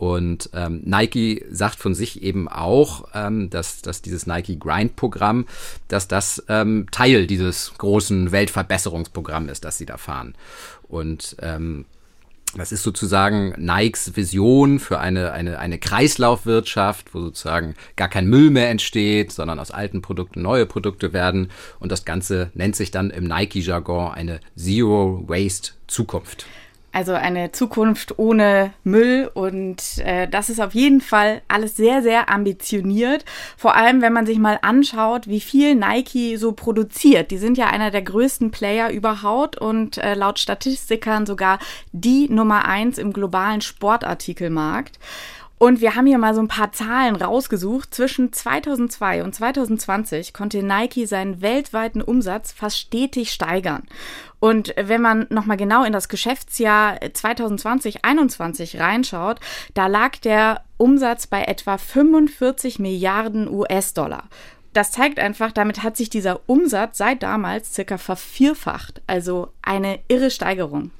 Und 0.00 0.48
ähm, 0.54 0.80
Nike 0.86 1.44
sagt 1.50 1.76
von 1.76 1.94
sich 1.94 2.22
eben 2.22 2.48
auch, 2.48 3.08
ähm, 3.12 3.50
dass, 3.50 3.82
dass 3.82 4.00
dieses 4.00 4.26
Nike 4.26 4.58
Grind-Programm, 4.58 5.44
dass 5.88 6.08
das 6.08 6.42
ähm, 6.48 6.86
Teil 6.90 7.26
dieses 7.26 7.74
großen 7.76 8.32
Weltverbesserungsprogramms 8.32 9.52
ist, 9.52 9.64
das 9.66 9.76
sie 9.76 9.84
da 9.84 9.98
fahren. 9.98 10.34
Und 10.88 11.36
ähm, 11.42 11.84
das 12.56 12.72
ist 12.72 12.82
sozusagen 12.82 13.54
Nikes 13.58 14.16
Vision 14.16 14.78
für 14.78 14.98
eine, 14.98 15.32
eine, 15.32 15.58
eine 15.58 15.78
Kreislaufwirtschaft, 15.78 17.14
wo 17.14 17.20
sozusagen 17.20 17.74
gar 17.96 18.08
kein 18.08 18.26
Müll 18.26 18.50
mehr 18.50 18.70
entsteht, 18.70 19.32
sondern 19.32 19.58
aus 19.58 19.70
alten 19.70 20.02
Produkten 20.02 20.42
neue 20.42 20.66
Produkte 20.66 21.12
werden. 21.12 21.50
Und 21.78 21.92
das 21.92 22.04
Ganze 22.04 22.50
nennt 22.54 22.76
sich 22.76 22.90
dann 22.90 23.10
im 23.10 23.24
Nike-Jargon 23.24 24.12
eine 24.12 24.40
Zero 24.56 25.24
Waste 25.28 25.72
Zukunft. 25.86 26.46
Also 26.92 27.12
eine 27.12 27.52
Zukunft 27.52 28.18
ohne 28.18 28.72
Müll 28.82 29.30
und 29.32 29.98
äh, 29.98 30.26
das 30.26 30.50
ist 30.50 30.60
auf 30.60 30.74
jeden 30.74 31.00
Fall 31.00 31.40
alles 31.46 31.76
sehr, 31.76 32.02
sehr 32.02 32.28
ambitioniert. 32.28 33.24
Vor 33.56 33.76
allem, 33.76 34.02
wenn 34.02 34.12
man 34.12 34.26
sich 34.26 34.38
mal 34.38 34.58
anschaut, 34.62 35.28
wie 35.28 35.40
viel 35.40 35.76
Nike 35.76 36.36
so 36.36 36.50
produziert. 36.50 37.30
Die 37.30 37.38
sind 37.38 37.56
ja 37.56 37.68
einer 37.68 37.92
der 37.92 38.02
größten 38.02 38.50
Player 38.50 38.90
überhaupt 38.90 39.56
und 39.56 39.98
äh, 39.98 40.14
laut 40.14 40.40
Statistikern 40.40 41.26
sogar 41.26 41.60
die 41.92 42.28
Nummer 42.28 42.64
eins 42.64 42.98
im 42.98 43.12
globalen 43.12 43.60
Sportartikelmarkt. 43.60 44.98
Und 45.62 45.82
wir 45.82 45.94
haben 45.94 46.06
hier 46.06 46.16
mal 46.16 46.34
so 46.34 46.40
ein 46.40 46.48
paar 46.48 46.72
Zahlen 46.72 47.16
rausgesucht. 47.16 47.94
Zwischen 47.94 48.32
2002 48.32 49.22
und 49.22 49.34
2020 49.34 50.32
konnte 50.32 50.62
Nike 50.62 51.04
seinen 51.04 51.42
weltweiten 51.42 52.00
Umsatz 52.00 52.50
fast 52.50 52.78
stetig 52.78 53.30
steigern. 53.30 53.82
Und 54.38 54.72
wenn 54.78 55.02
man 55.02 55.26
nochmal 55.28 55.58
genau 55.58 55.84
in 55.84 55.92
das 55.92 56.08
Geschäftsjahr 56.08 56.96
2020-21 57.02 58.80
reinschaut, 58.80 59.38
da 59.74 59.86
lag 59.86 60.16
der 60.16 60.64
Umsatz 60.78 61.26
bei 61.26 61.42
etwa 61.44 61.76
45 61.76 62.78
Milliarden 62.78 63.46
US-Dollar. 63.46 64.30
Das 64.72 64.92
zeigt 64.92 65.18
einfach, 65.18 65.52
damit 65.52 65.82
hat 65.82 65.94
sich 65.94 66.08
dieser 66.08 66.40
Umsatz 66.46 66.96
seit 66.96 67.22
damals 67.22 67.74
circa 67.74 67.98
vervierfacht. 67.98 69.02
Also 69.06 69.52
eine 69.60 69.98
irre 70.08 70.30
Steigerung. 70.30 70.90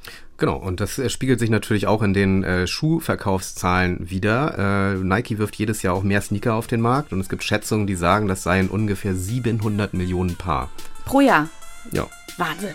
Genau, 0.41 0.57
und 0.57 0.81
das 0.81 0.99
äh, 0.99 1.11
spiegelt 1.11 1.39
sich 1.39 1.51
natürlich 1.51 1.87
auch 1.87 2.03
in 2.03 2.15
den 2.15 2.43
äh, 2.43 2.67
Schuhverkaufszahlen 2.67 4.09
wieder. 4.09 4.95
Äh, 4.97 5.05
Nike 5.05 5.37
wirft 5.37 5.57
jedes 5.57 5.83
Jahr 5.83 5.95
auch 5.95 6.03
mehr 6.03 6.23
Sneaker 6.23 6.55
auf 6.55 6.67
den 6.67 6.81
Markt 6.81 7.13
und 7.13 7.21
es 7.21 7.29
gibt 7.29 7.45
Schätzungen, 7.45 7.87
die 7.87 7.95
sagen, 7.95 8.27
das 8.27 8.43
seien 8.43 8.69
ungefähr 8.69 9.15
700 9.15 9.93
Millionen 9.93 10.37
Paar. 10.37 10.71
Pro 11.05 11.21
Jahr. 11.21 11.51
Ja. 11.93 12.07
Wahnsinn. 12.39 12.75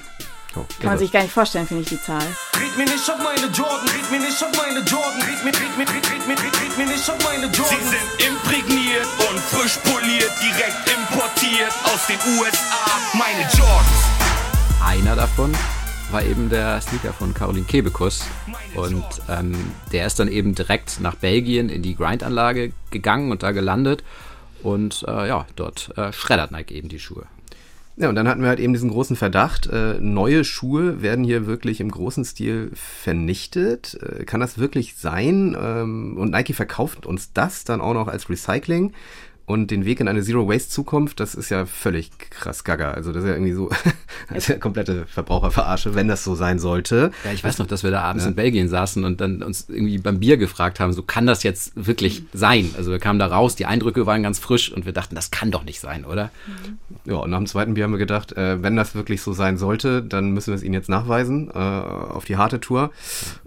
So, 0.54 0.64
Kann 0.80 0.92
man 0.92 1.00
sich 1.00 1.12
gar 1.12 1.24
nicht 1.24 1.34
vorstellen, 1.34 1.66
finde 1.66 1.82
ich, 1.82 1.90
die 1.90 2.00
Zahl. 2.00 2.22
Red 2.22 2.78
mir 2.78 2.86
nicht 2.86 3.10
auf 3.10 3.18
meine 3.18 3.48
Jordan, 3.52 3.88
red 3.90 4.12
mir 4.12 4.20
nicht 4.20 4.44
auf 4.44 4.52
meine 4.56 4.80
Jordan, 4.86 5.22
red 5.22 5.44
mir, 5.44 5.52
red 5.52 5.78
mir, 5.78 5.90
red, 5.90 6.12
red 6.12 6.28
mir, 6.28 6.38
red, 6.38 6.62
red 6.62 6.78
mir 6.78 6.86
nicht 6.86 7.10
auf 7.10 7.18
meine 7.26 7.48
Jordan. 7.48 7.78
Sie 7.82 7.90
sind 7.90 8.30
imprägniert 8.30 9.08
und 9.28 9.40
frisch 9.40 9.78
poliert, 9.90 10.32
direkt 10.40 10.86
importiert 10.86 11.74
aus 11.86 12.06
den 12.06 12.20
USA. 12.38 13.18
Meine 13.18 13.42
Jordans. 13.58 14.06
Einer 14.86 15.16
davon 15.16 15.52
war 16.16 16.24
eben 16.24 16.50
der 16.50 16.80
Sneaker 16.80 17.12
von 17.12 17.34
Caroline 17.34 17.66
Kebekus. 17.66 18.26
Und 18.74 19.04
ähm, 19.28 19.54
der 19.92 20.08
ist 20.08 20.18
dann 20.18 20.30
eben 20.30 20.56
direkt 20.56 21.02
nach 21.02 21.16
Belgien 21.16 21.68
in 21.68 21.82
die 21.82 21.94
Grindanlage 21.94 22.72
gegangen 22.90 23.32
und 23.32 23.44
da 23.44 23.52
gelandet. 23.52 24.02
Und 24.64 25.04
äh, 25.10 25.28
ja, 25.28 25.46
dort 25.58 25.92
äh, 25.98 26.14
schreddert 26.14 26.52
Nike 26.52 26.72
eben 26.72 26.88
die 26.88 27.00
Schuhe. 27.00 27.26
Ja, 27.98 28.08
und 28.08 28.16
dann 28.16 28.30
hatten 28.30 28.42
wir 28.42 28.48
halt 28.48 28.62
eben 28.62 28.72
diesen 28.72 28.92
großen 28.92 29.18
Verdacht, 29.18 29.68
äh, 29.68 29.96
neue 30.00 30.46
Schuhe 30.46 31.02
werden 31.02 31.26
hier 31.26 31.48
wirklich 31.48 31.82
im 31.82 31.92
großen 31.92 32.24
Stil 32.24 32.72
vernichtet. 32.76 34.00
Äh, 34.02 34.24
kann 34.24 34.40
das 34.40 34.58
wirklich 34.58 34.96
sein? 34.96 35.54
Ähm, 35.62 36.16
und 36.16 36.32
Nike 36.32 36.54
verkauft 36.54 37.06
uns 37.06 37.34
das 37.34 37.66
dann 37.66 37.82
auch 37.82 37.94
noch 37.94 38.08
als 38.08 38.30
Recycling. 38.30 38.94
Und 39.48 39.70
den 39.70 39.86
Weg 39.86 40.00
in 40.00 40.08
eine 40.08 40.24
Zero-Waste-Zukunft, 40.24 41.20
das 41.20 41.36
ist 41.36 41.50
ja 41.52 41.68
völlig 41.68 42.10
krass 42.32 42.64
gaga. 42.64 42.92
Also 42.92 43.12
das 43.12 43.24
ist 43.24 43.30
ja 43.30 43.36
irgendwie 43.36 43.54
so 43.54 43.70
ja 44.48 44.58
komplette 44.58 45.06
Verbraucherverarsche, 45.06 45.94
wenn 45.94 46.08
das 46.08 46.24
so 46.24 46.34
sein 46.34 46.58
sollte. 46.58 47.12
Ja, 47.24 47.32
ich 47.32 47.44
weiß 47.44 47.60
noch, 47.60 47.68
dass 47.68 47.84
wir 47.84 47.92
da 47.92 48.02
abends 48.02 48.24
Ja. 48.24 48.30
in 48.30 48.36
Belgien 48.36 48.70
saßen 48.70 49.04
und 49.04 49.22
dann 49.22 49.44
uns 49.44 49.66
irgendwie 49.70 50.00
beim 50.00 50.20
Bier 50.20 50.38
gefragt 50.38 50.80
haben, 50.80 50.94
so 50.94 51.04
kann 51.04 51.28
das 51.28 51.44
jetzt 51.44 51.74
wirklich 51.75 52.24
sein? 52.34 52.74
Also 52.75 52.90
wir 52.90 52.98
kamen 52.98 53.20
da 53.20 53.28
raus, 53.28 53.56
die 53.56 53.68
Eindrücke 53.68 54.08
waren 54.08 54.24
ganz 54.24 54.40
frisch 54.40 54.72
und 54.72 54.88
wir 54.88 54.94
dachten, 54.94 55.14
das 55.14 55.30
kann 55.30 55.52
doch 55.52 55.64
nicht 55.64 55.80
sein, 55.80 56.06
oder? 56.06 56.32
Ja, 57.06 57.18
und 57.18 57.30
nach 57.30 57.38
dem 57.38 57.46
zweiten 57.48 57.75
Bier 57.75 57.84
haben 57.84 57.92
wir 57.92 58.00
gedacht, 58.00 58.32
äh, 58.34 58.64
wenn 58.64 58.75
das 58.75 58.96
wirklich 58.96 59.22
so 59.22 59.32
sein 59.34 59.58
sollte, 59.60 60.02
dann 60.02 60.32
müssen 60.32 60.48
wir 60.48 60.56
es 60.56 60.64
ihnen 60.64 60.74
jetzt 60.74 60.90
nachweisen 60.90 61.52
äh, 61.54 61.58
auf 61.58 62.25
die 62.25 62.38
harte 62.38 62.60
Tour. 62.60 62.92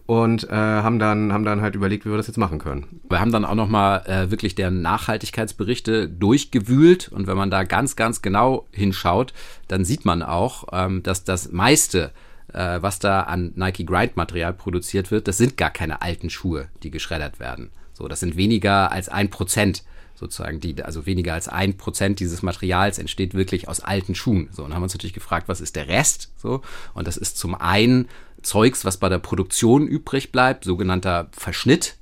Und 0.09 0.45
äh, 0.45 0.55
haben, 0.55 0.99
dann, 0.99 1.35
haben 1.35 1.45
dann 1.45 1.61
halt 1.61 1.75
überlegt, 1.75 2.07
wie 2.07 2.11
wir 2.11 2.17
das 2.17 2.29
jetzt 2.29 2.39
machen 2.39 2.59
können. 2.59 3.03
Wir 3.11 3.21
haben 3.21 3.31
dann 3.31 3.45
auch 3.45 3.55
nochmal 3.55 4.07
äh, 4.07 4.31
wirklich 4.31 4.55
deren 4.55 4.81
Nachhaltigkeitsberichte 4.81 6.09
durchgewühlt 6.09 7.09
und 7.09 7.27
wenn 7.27 7.37
man 7.37 7.51
da 7.51 7.65
ganz, 7.65 7.95
ganz 7.95 8.23
genau 8.23 8.67
hinschaut, 8.73 9.35
dann 9.67 9.85
sieht 9.85 10.07
man 10.07 10.23
auch, 10.23 10.69
ähm, 10.73 11.03
dass 11.03 11.25
das 11.25 11.53
meiste, 11.53 12.13
äh, 12.55 12.81
was 12.81 13.01
da 13.01 13.21
an 13.21 13.53
Nike 13.55 13.85
Grind 13.85 14.17
Material 14.17 14.55
produziert 14.55 15.11
wird, 15.11 15.29
das 15.29 15.37
sind 15.37 15.59
gar 15.59 15.69
keine 15.69 16.01
alten 16.01 16.31
Schuhe, 16.31 16.69
die 16.83 16.91
geschreddert 16.91 17.39
werden. 17.39 17.69
So, 17.93 18.09
das 18.09 18.21
sind 18.21 18.35
weniger 18.35 18.91
als 18.91 19.11
ein 19.11 19.29
Prozent 19.29 19.85
sozusagen, 20.15 20.59
die, 20.59 20.83
also 20.83 21.05
weniger 21.05 21.35
als 21.35 21.49
ein 21.49 21.77
Prozent 21.77 22.19
dieses 22.19 22.41
Materials 22.41 22.99
entsteht 22.99 23.35
wirklich 23.35 23.69
aus 23.69 23.81
alten 23.81 24.15
Schuhen. 24.15 24.49
So, 24.53 24.65
und 24.65 24.75
haben 24.75 24.83
uns 24.83 24.95
natürlich 24.95 25.13
gefragt, 25.13 25.49
was 25.49 25.61
ist 25.61 25.77
der 25.77 25.89
Rest? 25.89 26.33
So, 26.39 26.63
und 26.95 27.07
das 27.07 27.19
ist 27.19 27.37
zum 27.37 27.55
einen 27.55 28.09
Zeugs, 28.43 28.85
was 28.85 28.97
bei 28.97 29.09
der 29.09 29.19
Produktion 29.19 29.87
übrig 29.87 30.33
bleibt, 30.33 30.65
sogenannter 30.65 31.29
Verschnitt. 31.33 31.97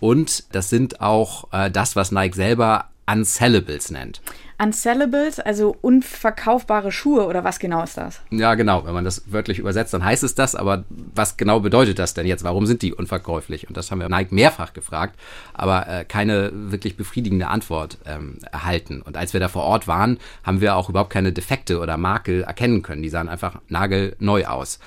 Und 0.00 0.54
das 0.54 0.68
sind 0.70 1.00
auch 1.00 1.52
äh, 1.52 1.70
das, 1.70 1.96
was 1.96 2.12
Nike 2.12 2.34
selber 2.34 2.86
Unsellables 3.10 3.90
nennt. 3.90 4.20
Unsellables, 4.58 5.38
also 5.38 5.76
unverkaufbare 5.82 6.90
Schuhe 6.90 7.26
oder 7.26 7.44
was 7.44 7.58
genau 7.58 7.82
ist 7.82 7.98
das? 7.98 8.20
Ja, 8.30 8.54
genau. 8.54 8.86
Wenn 8.86 8.94
man 8.94 9.04
das 9.04 9.30
wörtlich 9.30 9.58
übersetzt, 9.58 9.92
dann 9.92 10.04
heißt 10.04 10.24
es 10.24 10.34
das. 10.34 10.54
Aber 10.54 10.84
was 11.14 11.36
genau 11.36 11.60
bedeutet 11.60 11.98
das 11.98 12.14
denn 12.14 12.26
jetzt? 12.26 12.42
Warum 12.42 12.66
sind 12.66 12.82
die 12.82 12.94
unverkäuflich? 12.94 13.68
Und 13.68 13.76
das 13.76 13.90
haben 13.90 14.00
wir 14.00 14.08
Nike 14.08 14.32
mehrfach 14.32 14.72
gefragt, 14.72 15.18
aber 15.52 15.86
äh, 15.88 16.04
keine 16.04 16.50
wirklich 16.52 16.96
befriedigende 16.96 17.48
Antwort 17.48 17.98
ähm, 18.06 18.38
erhalten. 18.50 19.02
Und 19.02 19.16
als 19.16 19.34
wir 19.34 19.40
da 19.40 19.48
vor 19.48 19.64
Ort 19.64 19.86
waren, 19.86 20.18
haben 20.42 20.60
wir 20.60 20.74
auch 20.76 20.88
überhaupt 20.88 21.10
keine 21.10 21.32
Defekte 21.32 21.78
oder 21.78 21.98
Makel 21.98 22.42
erkennen 22.42 22.82
können. 22.82 23.02
Die 23.02 23.10
sahen 23.10 23.28
einfach 23.28 23.60
nagelneu 23.68 24.46
aus. 24.46 24.78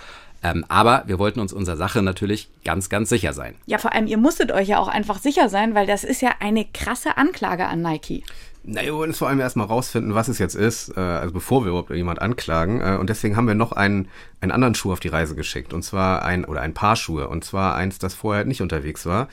Ähm, 0.44 0.66
aber 0.70 1.04
wir 1.08 1.20
wollten 1.20 1.40
uns 1.40 1.54
unserer 1.54 1.78
Sache 1.78 2.02
natürlich 2.02 2.50
ganz, 2.64 2.90
ganz 2.90 3.10
sicher 3.10 3.34
sein. 3.34 3.56
Ja, 3.66 3.78
vor 3.78 3.94
allem, 3.94 4.08
ihr 4.08 4.18
musstet 4.18 4.52
euch 4.52 4.70
ja 4.70 4.80
auch 4.80 4.88
einfach 4.88 5.20
sicher 5.20 5.50
sein, 5.50 5.76
weil 5.76 5.86
das 5.86 6.04
ist 6.04 6.22
ja 6.22 6.32
eine 6.40 6.66
krasse 6.66 7.18
Anklage 7.18 7.66
an 7.66 7.82
Nike. 7.82 8.24
Na, 8.64 8.82
wir 8.82 8.94
wollen 8.94 9.12
es 9.12 9.18
vor 9.18 9.30
allem 9.30 9.40
erstmal 9.40 9.68
rausfinden, 9.68 10.16
was 10.16 10.28
es 10.28 10.38
jetzt 10.38 10.56
ist, 10.56 10.96
äh, 10.96 11.00
also 11.00 11.34
bevor 11.34 11.64
wir 11.64 11.70
überhaupt 11.70 11.92
jemand 11.92 12.22
anklagen. 12.22 12.82
Äh, 12.82 12.98
und 13.00 13.10
deswegen 13.10 13.36
haben 13.36 13.48
wir 13.48 13.56
noch 13.56 13.72
einen, 13.72 14.10
einen 14.42 14.52
anderen 14.52 14.76
Schuh 14.76 14.92
auf 14.92 15.00
die 15.00 15.10
Reise 15.10 15.36
geschickt. 15.36 15.74
Und 15.74 15.84
zwar 15.84 16.24
ein, 16.24 16.46
oder 16.46 16.62
ein 16.62 16.74
paar 16.74 16.96
Schuhe. 16.96 17.28
Und 17.28 17.44
zwar 17.44 17.76
eins, 17.76 18.00
das 18.00 18.14
vorher 18.14 18.46
nicht 18.46 18.62
unterwegs 18.62 19.06
war. 19.06 19.28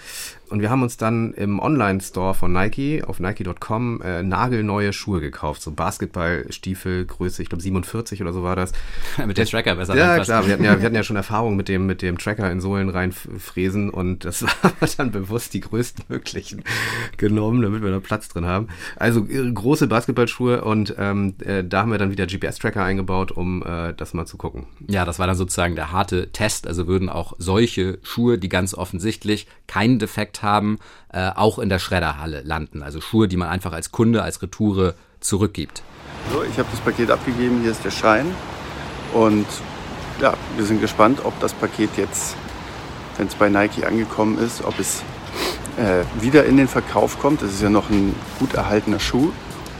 Und 0.49 0.61
wir 0.61 0.71
haben 0.71 0.83
uns 0.83 0.97
dann 0.97 1.33
im 1.35 1.59
Online-Store 1.59 2.35
von 2.35 2.53
Nike 2.53 3.03
auf 3.05 3.19
Nike.com 3.19 4.01
äh, 4.03 4.23
nagelneue 4.23 4.93
Schuhe 4.93 5.21
gekauft. 5.21 5.61
So 5.61 5.73
Basketballstiefel, 5.73 7.05
Größe, 7.05 7.43
ich 7.43 7.49
glaube 7.49 7.63
47 7.63 8.23
oder 8.23 8.33
so 8.33 8.43
war 8.43 8.55
das. 8.55 8.73
Mit 9.27 9.39
dem 9.39 9.47
Tracker 9.47 9.75
besser 9.75 9.97
Ja, 9.97 10.19
klar. 10.21 10.47
Wir 10.47 10.55
hatten 10.55 10.65
ja, 10.65 10.79
wir 10.79 10.85
hatten 10.85 10.95
ja 10.95 11.03
schon 11.03 11.17
Erfahrung 11.17 11.57
mit 11.57 11.69
dem, 11.69 11.87
mit 11.87 12.03
dem 12.03 12.19
Tracker 12.19 12.51
in 12.51 12.61
Sohlen 12.61 12.89
reinfräsen. 12.89 13.91
Und 13.91 14.25
das 14.25 14.43
war 14.63 14.73
dann 14.97 15.11
bewusst 15.11 15.55
die 15.55 15.61
größtmöglichen 15.61 16.63
genommen, 17.17 17.63
damit 17.63 17.83
wir 17.83 17.91
da 17.91 18.01
Platz 18.01 18.29
drin 18.29 18.47
haben. 18.47 18.69
Also 18.97 19.27
äh, 19.29 19.51
große 19.51 19.89
Basketballschuhe 19.89 20.63
und 20.63 20.95
ähm, 20.99 21.35
äh, 21.45 21.65
da 21.65 21.83
haben 21.83 21.91
wir 21.91 21.99
dann 21.99 22.11
wieder 22.11 22.27
GPS-Tracker 22.27 22.83
eingebaut, 22.83 23.33
um 23.33 23.63
äh, 23.63 23.95
das 23.95 24.15
mal 24.15 24.27
zu 24.27 24.37
gucken. 24.37 24.67
Ja, 24.87 24.96
das 25.05 25.19
war 25.19 25.27
dann 25.27 25.37
sozusagen 25.37 25.77
der 25.77 25.93
harte 25.93 26.33
Test. 26.33 26.67
Also 26.67 26.87
würden 26.87 27.09
auch 27.09 27.35
solche 27.39 27.99
Schuhe, 28.03 28.39
die 28.39 28.49
ganz 28.49 28.75
offensichtlich 28.75 29.47
keinen 29.67 29.99
Defekt 29.99 30.43
haben, 30.43 30.79
äh, 31.13 31.31
auch 31.35 31.59
in 31.59 31.69
der 31.69 31.79
Schredderhalle 31.79 32.43
landen. 32.43 32.83
Also 32.83 33.01
Schuhe, 33.01 33.29
die 33.29 33.37
man 33.37 33.49
einfach 33.49 33.73
als 33.73 33.93
Kunde, 33.93 34.23
als 34.23 34.43
Retoure 34.43 34.95
zurückgibt. 35.21 35.83
So, 36.33 36.43
ich 36.43 36.59
habe 36.59 36.69
das 36.71 36.81
Paket 36.81 37.11
abgegeben, 37.11 37.61
hier 37.63 37.73
ist 37.73 37.85
der 37.85 37.91
Schein. 37.91 38.27
Und 39.13 39.47
ja, 40.21 40.35
wir 40.57 40.65
sind 40.65 40.81
gespannt, 40.81 41.21
ob 41.25 41.39
das 41.41 41.53
Paket 41.53 41.91
jetzt, 41.97 42.37
wenn 43.17 43.27
es 43.27 43.35
bei 43.35 43.49
Nike 43.49 43.85
angekommen 43.85 44.39
ist, 44.39 44.65
ob 44.65 44.79
es 44.79 45.03
äh, 45.77 46.05
wieder 46.23 46.45
in 46.47 46.57
den 46.57 46.69
Verkauf 46.69 47.19
kommt. 47.19 47.43
Das 47.43 47.51
ist 47.51 47.63
ja 47.63 47.71
noch 47.71 47.91
ein 47.91 48.15
gut 48.39 48.55
erhaltener 48.55 48.99
Schuh. 49.01 49.33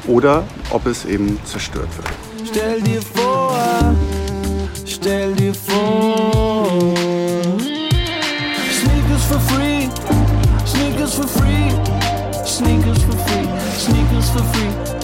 Oder 0.07 0.45
ob 0.71 0.87
es 0.87 1.05
eben 1.05 1.39
zerstört 1.45 1.89
wird. 1.97 2.49
Stell 2.49 2.81
dir 2.81 3.03
vor, 3.03 3.59
stell 4.87 5.35
dir 5.35 5.55
vor. 5.55 6.95
Sneakers 8.71 9.25
for 9.25 9.41
free, 9.41 9.89
sneakers 10.65 11.15
for 11.15 11.29
free, 11.29 11.71
sneakers 12.45 13.03
for 13.03 13.17
free, 13.27 13.49
sneakers 13.77 14.31
for 14.31 14.45
free. 14.55 14.97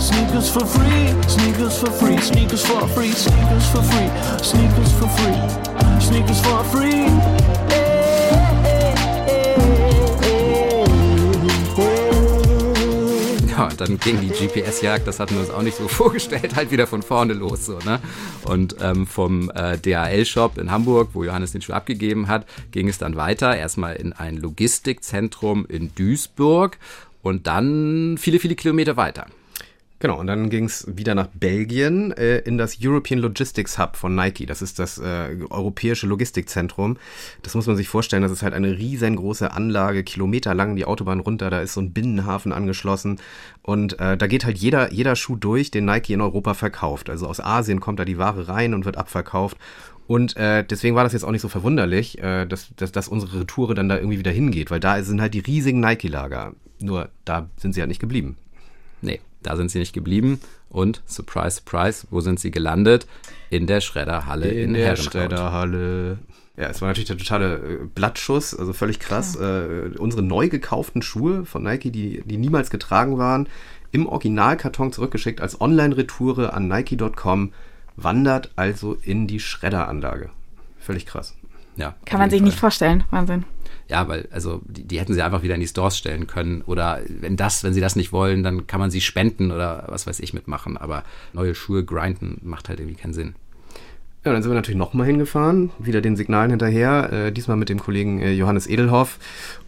Sneakers 0.00 0.48
for 0.48 0.64
free, 0.64 1.12
sneakers 1.26 1.78
for 1.78 1.90
free, 1.90 2.18
sneakers 2.18 2.64
for 2.64 2.86
free, 2.88 3.12
sneakers 3.12 3.66
for 3.72 3.82
free, 3.82 4.08
sneakers 4.42 4.92
for 4.92 5.08
free, 5.18 6.00
sneakers 6.00 6.40
for 6.40 6.64
free. 6.64 7.06
Ja, 7.70 7.87
und 13.80 13.88
dann 13.88 13.98
ging 13.98 14.20
die 14.20 14.28
GPS-Jagd, 14.28 15.06
das 15.06 15.20
hatten 15.20 15.34
wir 15.34 15.40
uns 15.40 15.50
auch 15.50 15.62
nicht 15.62 15.76
so 15.76 15.88
vorgestellt, 15.88 16.56
halt 16.56 16.70
wieder 16.70 16.86
von 16.86 17.02
vorne 17.02 17.32
los. 17.32 17.66
So, 17.66 17.78
ne? 17.84 18.00
Und 18.44 18.76
ähm, 18.80 19.06
vom 19.06 19.50
äh, 19.50 19.78
DHL-Shop 19.78 20.58
in 20.58 20.70
Hamburg, 20.70 21.10
wo 21.12 21.24
Johannes 21.24 21.52
den 21.52 21.62
Schuh 21.62 21.72
abgegeben 21.72 22.28
hat, 22.28 22.46
ging 22.72 22.88
es 22.88 22.98
dann 22.98 23.16
weiter. 23.16 23.56
Erstmal 23.56 23.96
in 23.96 24.12
ein 24.12 24.36
Logistikzentrum 24.36 25.66
in 25.66 25.94
Duisburg 25.94 26.78
und 27.22 27.46
dann 27.46 28.16
viele, 28.18 28.38
viele 28.38 28.54
Kilometer 28.54 28.96
weiter. 28.96 29.26
Genau, 30.00 30.20
und 30.20 30.28
dann 30.28 30.48
ging 30.48 30.66
es 30.66 30.86
wieder 30.96 31.16
nach 31.16 31.26
Belgien 31.26 32.12
äh, 32.12 32.38
in 32.38 32.56
das 32.56 32.78
European 32.80 33.18
Logistics 33.18 33.78
Hub 33.78 33.96
von 33.96 34.14
Nike. 34.14 34.46
Das 34.46 34.62
ist 34.62 34.78
das 34.78 34.98
äh, 34.98 35.36
europäische 35.50 36.06
Logistikzentrum. 36.06 36.98
Das 37.42 37.56
muss 37.56 37.66
man 37.66 37.76
sich 37.76 37.88
vorstellen, 37.88 38.22
das 38.22 38.30
ist 38.30 38.44
halt 38.44 38.54
eine 38.54 38.78
riesengroße 38.78 39.50
Anlage, 39.50 40.04
kilometerlang 40.04 40.76
die 40.76 40.84
Autobahn 40.84 41.18
runter, 41.18 41.50
da 41.50 41.60
ist 41.60 41.74
so 41.74 41.80
ein 41.80 41.92
Binnenhafen 41.92 42.52
angeschlossen. 42.52 43.18
Und 43.62 43.98
äh, 43.98 44.16
da 44.16 44.28
geht 44.28 44.44
halt 44.44 44.58
jeder, 44.58 44.92
jeder 44.92 45.16
Schuh 45.16 45.34
durch, 45.34 45.72
den 45.72 45.86
Nike 45.86 46.12
in 46.12 46.20
Europa 46.20 46.54
verkauft. 46.54 47.10
Also 47.10 47.26
aus 47.26 47.40
Asien 47.40 47.80
kommt 47.80 47.98
da 47.98 48.04
die 48.04 48.18
Ware 48.18 48.46
rein 48.46 48.74
und 48.74 48.84
wird 48.84 48.96
abverkauft. 48.96 49.56
Und 50.06 50.36
äh, 50.36 50.62
deswegen 50.62 50.94
war 50.94 51.02
das 51.02 51.12
jetzt 51.12 51.24
auch 51.24 51.32
nicht 51.32 51.42
so 51.42 51.48
verwunderlich, 51.48 52.22
äh, 52.22 52.46
dass, 52.46 52.70
dass, 52.76 52.92
dass 52.92 53.08
unsere 53.08 53.40
Retoure 53.40 53.74
dann 53.74 53.88
da 53.88 53.96
irgendwie 53.96 54.20
wieder 54.20 54.30
hingeht, 54.30 54.70
weil 54.70 54.80
da 54.80 55.02
sind 55.02 55.20
halt 55.20 55.34
die 55.34 55.40
riesigen 55.40 55.80
Nike-Lager. 55.80 56.54
Nur 56.78 57.08
da 57.24 57.50
sind 57.56 57.74
sie 57.74 57.80
halt 57.80 57.88
nicht 57.88 58.00
geblieben. 58.00 58.36
Nee, 59.02 59.20
da 59.42 59.56
sind 59.56 59.70
sie 59.70 59.78
nicht 59.78 59.92
geblieben. 59.92 60.40
Und, 60.70 61.02
surprise, 61.06 61.56
surprise, 61.56 62.06
wo 62.10 62.20
sind 62.20 62.40
sie 62.40 62.50
gelandet? 62.50 63.06
In 63.50 63.66
der 63.66 63.80
Schredderhalle 63.80 64.48
in, 64.48 64.68
in 64.68 64.74
der. 64.74 64.96
Schredderhalle. 64.96 66.18
Ja, 66.56 66.68
es 66.68 66.80
war 66.80 66.88
natürlich 66.88 67.06
der 67.06 67.18
totale 67.18 67.54
äh, 67.54 67.78
Blattschuss, 67.94 68.54
also 68.54 68.72
völlig 68.72 68.98
krass. 68.98 69.36
Äh, 69.36 69.90
unsere 69.98 70.22
neu 70.22 70.48
gekauften 70.48 71.02
Schuhe 71.02 71.44
von 71.44 71.62
Nike, 71.62 71.90
die, 71.90 72.22
die 72.26 72.36
niemals 72.36 72.70
getragen 72.70 73.16
waren, 73.16 73.48
im 73.92 74.06
Originalkarton 74.06 74.92
zurückgeschickt 74.92 75.40
als 75.40 75.60
Online-Retoure 75.60 76.52
an 76.52 76.68
Nike.com, 76.68 77.52
wandert 77.96 78.50
also 78.56 78.94
in 79.02 79.26
die 79.26 79.40
Schredderanlage. 79.40 80.30
Völlig 80.78 81.06
krass. 81.06 81.34
Ja, 81.78 81.94
Kann 82.04 82.18
man 82.18 82.28
sich 82.28 82.42
nicht 82.42 82.58
vorstellen. 82.58 83.04
Wahnsinn. 83.10 83.44
Ja, 83.88 84.06
weil, 84.08 84.28
also, 84.32 84.60
die, 84.66 84.84
die 84.84 84.98
hätten 85.00 85.14
sie 85.14 85.22
einfach 85.22 85.42
wieder 85.42 85.54
in 85.54 85.60
die 85.60 85.68
Stores 85.68 85.96
stellen 85.96 86.26
können. 86.26 86.62
Oder 86.62 87.00
wenn 87.08 87.36
das, 87.36 87.62
wenn 87.64 87.72
sie 87.72 87.80
das 87.80 87.96
nicht 87.96 88.12
wollen, 88.12 88.42
dann 88.42 88.66
kann 88.66 88.80
man 88.80 88.90
sie 88.90 89.00
spenden 89.00 89.52
oder 89.52 89.84
was 89.86 90.06
weiß 90.06 90.20
ich 90.20 90.34
mitmachen. 90.34 90.76
Aber 90.76 91.04
neue 91.32 91.54
Schuhe 91.54 91.84
grinden 91.84 92.40
macht 92.42 92.68
halt 92.68 92.80
irgendwie 92.80 93.00
keinen 93.00 93.14
Sinn. 93.14 93.36
Ja, 94.28 94.34
dann 94.34 94.42
sind 94.42 94.52
wir 94.52 94.56
natürlich 94.56 94.76
nochmal 94.76 95.06
hingefahren, 95.06 95.70
wieder 95.78 96.02
den 96.02 96.14
Signalen 96.14 96.50
hinterher, 96.50 97.10
äh, 97.10 97.32
diesmal 97.32 97.56
mit 97.56 97.70
dem 97.70 97.78
Kollegen 97.78 98.20
äh, 98.20 98.30
Johannes 98.32 98.66
Edelhoff. 98.66 99.18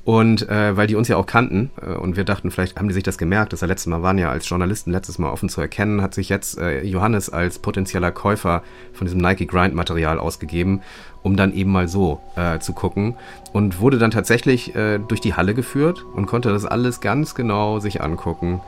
Und 0.05 0.47
äh, 0.51 0.77
weil 0.77 0.87
die 0.87 0.97
uns 0.97 1.09
ja 1.09 1.17
auch 1.17 1.25
kannten 1.25 1.71
äh, 1.81 1.95
und 1.95 2.19
wir 2.19 2.25
dachten, 2.25 2.51
vielleicht 2.51 2.77
haben 2.77 2.87
die 2.87 2.93
sich 2.93 3.03
das 3.03 3.17
gemerkt, 3.17 3.55
dass 3.55 3.63
wir 3.63 3.69
letztes 3.69 3.87
Mal 3.87 4.03
waren 4.03 4.19
ja 4.19 4.31
als 4.31 4.47
Journalisten 4.47 4.93
letztes 4.93 5.19
Mal 5.19 5.31
offen 5.31 5.49
zu 5.49 5.63
erkennen, 5.63 6.03
hat 6.03 6.13
sich 6.13 6.29
jetzt 6.29 6.59
äh, 6.59 6.83
Johannes 6.83 7.31
als 7.31 7.59
potenzieller 7.59 8.13
Käufer 8.13 8.63
von 8.93 9.07
diesem 9.07 9.23
Nike 9.23 9.47
Grind 9.47 9.75
Material 9.75 10.19
ausgegeben, 10.19 10.83
um 11.23 11.39
dann 11.39 11.55
eben 11.55 11.73
mal 11.73 11.89
so 11.89 12.21
äh, 12.37 12.59
zu 12.59 12.75
gucken 12.75 13.15
und 13.55 13.81
wurde 13.81 13.97
dann 13.97 14.11
tatsächlich 14.11 14.75
durch 15.09 15.23
die 15.23 15.33
Halle 15.33 15.55
geführt 15.55 16.05
und 16.15 16.27
konnte 16.27 16.51
das 16.51 16.67
alles 16.67 17.01
ganz 17.01 17.35
genau 17.35 17.79
sich 17.79 18.03
angucken 18.03 18.61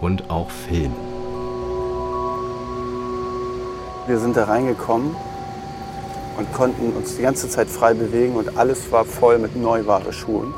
und 0.00 0.30
auch 0.30 0.50
filmen. 0.50 0.96
Wir 4.08 4.18
sind 4.18 4.38
da 4.38 4.44
reingekommen 4.44 5.14
und 6.38 6.52
konnten 6.52 6.92
uns 6.92 7.16
die 7.16 7.22
ganze 7.22 7.48
Zeit 7.48 7.68
frei 7.68 7.92
bewegen 7.94 8.36
und 8.36 8.56
alles 8.56 8.90
war 8.92 9.04
voll 9.04 9.38
mit 9.38 9.56
Neuware 9.56 10.12
Schuhen. 10.12 10.54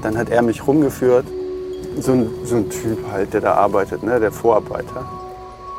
Dann 0.00 0.16
hat 0.16 0.30
er 0.30 0.42
mich 0.42 0.66
rumgeführt, 0.66 1.26
so 1.98 2.12
ein, 2.12 2.30
so 2.44 2.56
ein 2.56 2.70
Typ 2.70 2.98
halt, 3.10 3.34
der 3.34 3.40
da 3.40 3.54
arbeitet, 3.54 4.02
ne, 4.02 4.20
der 4.20 4.30
Vorarbeiter. 4.30 5.04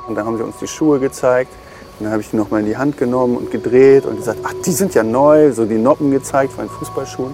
Und 0.07 0.15
dann 0.15 0.25
haben 0.25 0.37
sie 0.37 0.43
uns 0.43 0.57
die 0.57 0.67
Schuhe 0.67 0.99
gezeigt 0.99 1.51
und 1.99 2.05
dann 2.05 2.11
habe 2.11 2.21
ich 2.21 2.29
die 2.29 2.35
nochmal 2.35 2.59
in 2.59 2.65
die 2.65 2.77
Hand 2.77 2.97
genommen 2.97 3.37
und 3.37 3.49
gedreht 3.49 4.05
und 4.05 4.17
gesagt, 4.17 4.39
ach, 4.43 4.53
die 4.65 4.71
sind 4.71 4.93
ja 4.93 5.03
neu, 5.03 5.53
so 5.53 5.65
die 5.65 5.77
Noppen 5.77 6.11
gezeigt 6.11 6.51
von 6.51 6.65
den 6.65 6.69
Fußballschuhen. 6.69 7.33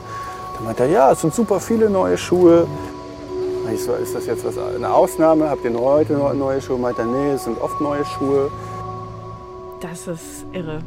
Dann 0.55 0.65
meinte 0.65 0.83
er, 0.83 0.89
ja, 0.89 1.11
es 1.11 1.21
sind 1.21 1.33
super 1.33 1.59
viele 1.59 1.89
neue 1.89 2.17
Schuhe. 2.17 2.67
Ich 3.73 3.83
so, 3.83 3.93
ist 3.93 4.13
das 4.13 4.27
jetzt 4.27 4.45
was, 4.45 4.55
eine 4.57 4.93
Ausnahme? 4.93 5.49
Habt 5.49 5.65
ihr 5.65 5.73
heute 5.79 6.13
neue 6.13 6.61
Schuhe? 6.61 6.77
Meint 6.77 6.99
er, 6.99 7.05
nee, 7.05 7.31
es 7.31 7.45
sind 7.45 7.59
oft 7.59 7.81
neue 7.81 8.05
Schuhe. 8.05 8.51
Das 9.83 10.07
ist 10.07 10.45
irre. 10.53 10.81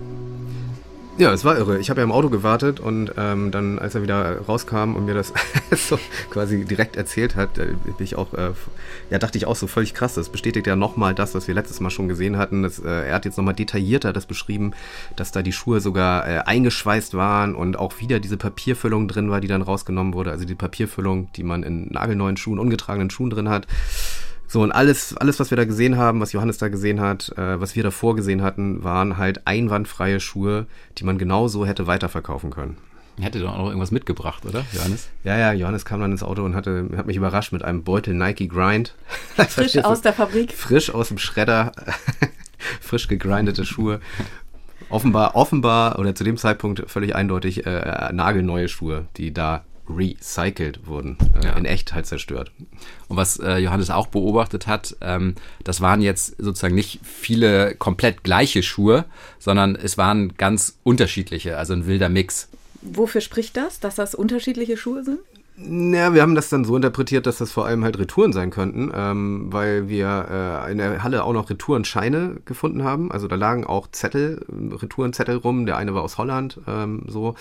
Ja, 1.18 1.30
es 1.32 1.44
war 1.44 1.58
irre. 1.58 1.78
Ich 1.78 1.90
habe 1.90 2.00
ja 2.00 2.04
im 2.04 2.12
Auto 2.12 2.30
gewartet 2.30 2.80
und 2.80 3.12
ähm, 3.18 3.50
dann, 3.50 3.78
als 3.78 3.94
er 3.94 4.02
wieder 4.02 4.40
rauskam 4.40 4.94
und 4.96 5.04
mir 5.04 5.12
das 5.12 5.34
so 5.70 5.98
quasi 6.30 6.64
direkt 6.64 6.96
erzählt 6.96 7.36
hat, 7.36 7.58
äh, 7.58 7.74
bin 7.84 7.94
ich 8.00 8.16
auch, 8.16 8.32
äh, 8.32 8.52
ja, 9.10 9.18
dachte 9.18 9.36
ich 9.36 9.46
auch 9.46 9.56
so 9.56 9.66
völlig 9.66 9.92
krass. 9.92 10.14
Das 10.14 10.30
bestätigt 10.30 10.66
ja 10.66 10.76
nochmal 10.76 11.14
das, 11.14 11.34
was 11.34 11.46
wir 11.46 11.54
letztes 11.54 11.80
Mal 11.80 11.90
schon 11.90 12.08
gesehen 12.08 12.38
hatten. 12.38 12.62
Das, 12.62 12.78
äh, 12.78 13.08
er 13.08 13.14
hat 13.14 13.26
jetzt 13.26 13.36
nochmal 13.36 13.54
detaillierter 13.54 14.14
das 14.14 14.24
beschrieben, 14.24 14.72
dass 15.14 15.30
da 15.30 15.42
die 15.42 15.52
Schuhe 15.52 15.80
sogar 15.80 16.26
äh, 16.26 16.38
eingeschweißt 16.46 17.12
waren 17.14 17.54
und 17.54 17.78
auch 17.78 18.00
wieder 18.00 18.18
diese 18.18 18.38
Papierfüllung 18.38 19.08
drin 19.08 19.30
war, 19.30 19.42
die 19.42 19.48
dann 19.48 19.62
rausgenommen 19.62 20.14
wurde. 20.14 20.30
Also 20.30 20.46
die 20.46 20.54
Papierfüllung, 20.54 21.30
die 21.32 21.44
man 21.44 21.62
in 21.62 21.88
nagelneuen 21.88 22.38
Schuhen, 22.38 22.58
ungetragenen 22.58 23.10
Schuhen 23.10 23.28
drin 23.28 23.50
hat. 23.50 23.66
So, 24.48 24.62
und 24.62 24.72
alles, 24.72 25.16
alles, 25.16 25.40
was 25.40 25.50
wir 25.50 25.56
da 25.56 25.64
gesehen 25.64 25.96
haben, 25.96 26.20
was 26.20 26.32
Johannes 26.32 26.58
da 26.58 26.68
gesehen 26.68 27.00
hat, 27.00 27.36
äh, 27.36 27.60
was 27.60 27.74
wir 27.74 27.82
davor 27.82 28.14
gesehen 28.16 28.42
hatten, 28.42 28.84
waren 28.84 29.16
halt 29.16 29.46
einwandfreie 29.46 30.20
Schuhe, 30.20 30.66
die 30.98 31.04
man 31.04 31.18
genauso 31.18 31.66
hätte 31.66 31.86
weiterverkaufen 31.86 32.50
können. 32.50 32.76
Hätte 33.18 33.40
doch 33.40 33.54
auch 33.54 33.58
noch 33.58 33.68
irgendwas 33.68 33.92
mitgebracht, 33.92 34.44
oder, 34.44 34.64
Johannes? 34.72 35.08
Ja, 35.24 35.38
ja, 35.38 35.52
Johannes 35.52 35.86
kam 35.86 36.00
dann 36.00 36.12
ins 36.12 36.22
Auto 36.22 36.44
und 36.44 36.54
hatte, 36.54 36.90
hat 36.96 37.06
mich 37.06 37.16
überrascht 37.16 37.50
mit 37.52 37.62
einem 37.64 37.82
Beutel 37.82 38.14
Nike 38.14 38.46
Grind. 38.46 38.94
Frisch 39.48 39.78
aus 39.78 40.02
der 40.02 40.12
Fabrik. 40.12 40.52
Frisch 40.52 40.90
aus 40.90 41.08
dem 41.08 41.18
Schredder. 41.18 41.72
frisch 42.80 43.08
gegrindete 43.08 43.64
Schuhe. 43.64 44.00
Offenbar, 44.88 45.34
offenbar, 45.34 45.98
oder 45.98 46.14
zu 46.14 46.24
dem 46.24 46.36
Zeitpunkt 46.36 46.88
völlig 46.88 47.14
eindeutig 47.14 47.66
äh, 47.66 48.12
nagelneue 48.12 48.68
Schuhe, 48.68 49.06
die 49.16 49.32
da 49.32 49.64
recycelt 49.88 50.86
wurden, 50.86 51.16
äh, 51.40 51.46
Ja. 51.46 51.52
in 51.54 51.64
echt 51.64 51.94
halt 51.94 52.06
zerstört. 52.06 52.52
Und 53.08 53.16
was 53.16 53.38
äh, 53.38 53.58
Johannes 53.58 53.90
auch 53.90 54.06
beobachtet 54.08 54.66
hat, 54.66 54.96
ähm, 55.00 55.34
das 55.64 55.80
waren 55.80 56.00
jetzt 56.00 56.36
sozusagen 56.38 56.74
nicht 56.74 57.00
viele 57.02 57.74
komplett 57.76 58.22
gleiche 58.24 58.62
Schuhe, 58.62 59.04
sondern 59.38 59.76
es 59.76 59.96
waren 59.98 60.34
ganz 60.36 60.76
unterschiedliche, 60.82 61.56
also 61.56 61.72
ein 61.72 61.86
wilder 61.86 62.08
Mix. 62.08 62.48
Wofür 62.82 63.20
spricht 63.20 63.56
das, 63.56 63.80
dass 63.80 63.94
das 63.96 64.14
unterschiedliche 64.14 64.76
Schuhe 64.76 65.02
sind? 65.04 65.18
Ja, 65.58 66.12
wir 66.12 66.20
haben 66.20 66.34
das 66.34 66.50
dann 66.50 66.66
so 66.66 66.76
interpretiert, 66.76 67.24
dass 67.24 67.38
das 67.38 67.50
vor 67.50 67.64
allem 67.64 67.82
halt 67.82 67.98
Retouren 67.98 68.34
sein 68.34 68.50
könnten, 68.50 68.92
ähm, 68.94 69.46
weil 69.50 69.88
wir 69.88 70.64
äh, 70.68 70.70
in 70.72 70.76
der 70.76 71.02
Halle 71.02 71.24
auch 71.24 71.32
noch 71.32 71.48
Retourenscheine 71.48 72.36
gefunden 72.44 72.84
haben. 72.84 73.10
Also 73.10 73.26
da 73.26 73.36
lagen 73.36 73.64
auch 73.64 73.88
Zettel, 73.90 74.44
Retourenzettel 74.50 75.36
rum. 75.36 75.64
Der 75.64 75.78
eine 75.78 75.94
war 75.94 76.02
aus 76.02 76.18
Holland, 76.18 76.60
ähm, 76.68 77.04
so. 77.08 77.36